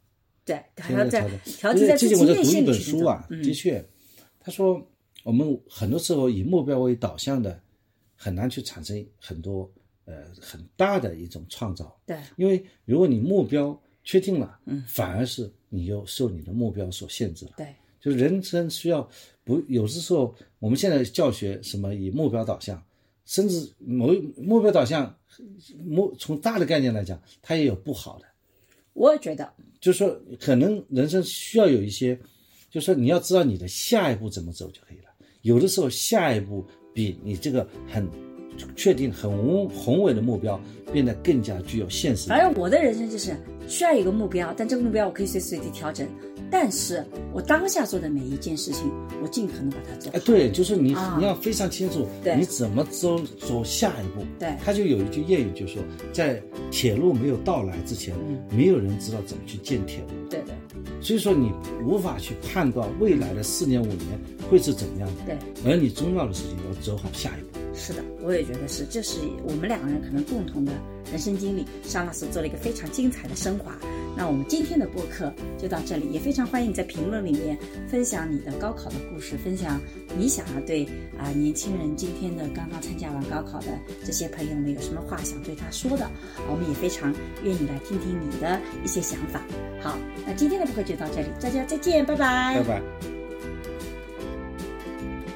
[0.45, 3.85] 对，还要在调节在自己近我在读一本书啊，嗯的确，
[4.41, 4.85] 他说
[5.23, 7.61] 我们很多时候以目标为导向的，
[8.17, 9.71] 很难去产生很多
[10.05, 11.97] 呃很大的一种创造。
[12.05, 17.53] 对因为如果你目标确定了，嗯，反而是你又受你的目标所限制了。
[17.57, 17.69] 对
[18.01, 19.09] 就是人生需要
[19.45, 22.83] 不有的时候，我们现在教学什么以目标导向，
[23.27, 25.17] 甚至某目标导向，
[25.85, 28.27] 目从大的概念来讲，它也有不好的。
[28.95, 29.51] 我也觉得，
[29.81, 32.19] 就是说，可能人生需要有一些，
[32.71, 35.05] 就是说你要知道你的下一步怎么走就可以了。
[35.43, 36.65] 有的时候下一步
[36.95, 38.09] 比你这个很
[38.77, 40.61] 确定、很宏宏伟的目标
[40.93, 42.29] 变得更加具有现实。
[42.29, 43.35] 反正我的人生就是
[43.67, 46.07] 需要一个目标，但这个目标我可以随时随地调整。
[46.53, 47.03] 但是
[47.33, 48.93] 我当下做的每一件事情，
[49.23, 50.19] 我尽可能把它做好。
[50.19, 54.23] 哎，对，就是你、啊你要非常清楚对你怎么走走下一步。
[54.39, 58.15] 对他就有一句谚语，就说在铁路没有到来之前，
[58.51, 60.29] 没有人知道怎么去建铁路。
[60.29, 60.55] 对的，
[61.01, 61.51] 所以说你
[61.83, 64.21] 无法去判断未来的四年五年
[64.51, 65.35] 会是怎么样的。
[65.35, 67.62] 对，而你重要的事情要走好下一步。
[67.75, 70.73] 是的，我也觉得是，这是我们两个人可能共同的
[71.11, 71.67] 人生经历。
[71.83, 73.77] 沙老师做了一个非常精彩的升华。
[74.15, 77.57] 那我们今天的播客就到这里，也非常欢迎你在评论里面
[77.89, 79.81] 分享你的高考的故事，分享
[80.19, 80.85] 你想要对
[81.19, 83.69] 啊、年轻人今天的刚刚参加完高考的
[84.05, 86.07] 这些朋友们有什么话想对他说的，
[86.51, 87.11] 我们也非常
[87.43, 89.41] 愿意来听听你的一些想法。
[89.81, 89.97] 好，
[90.27, 93.22] 那今天的播客就到这里，大家再见，拜拜拜拜。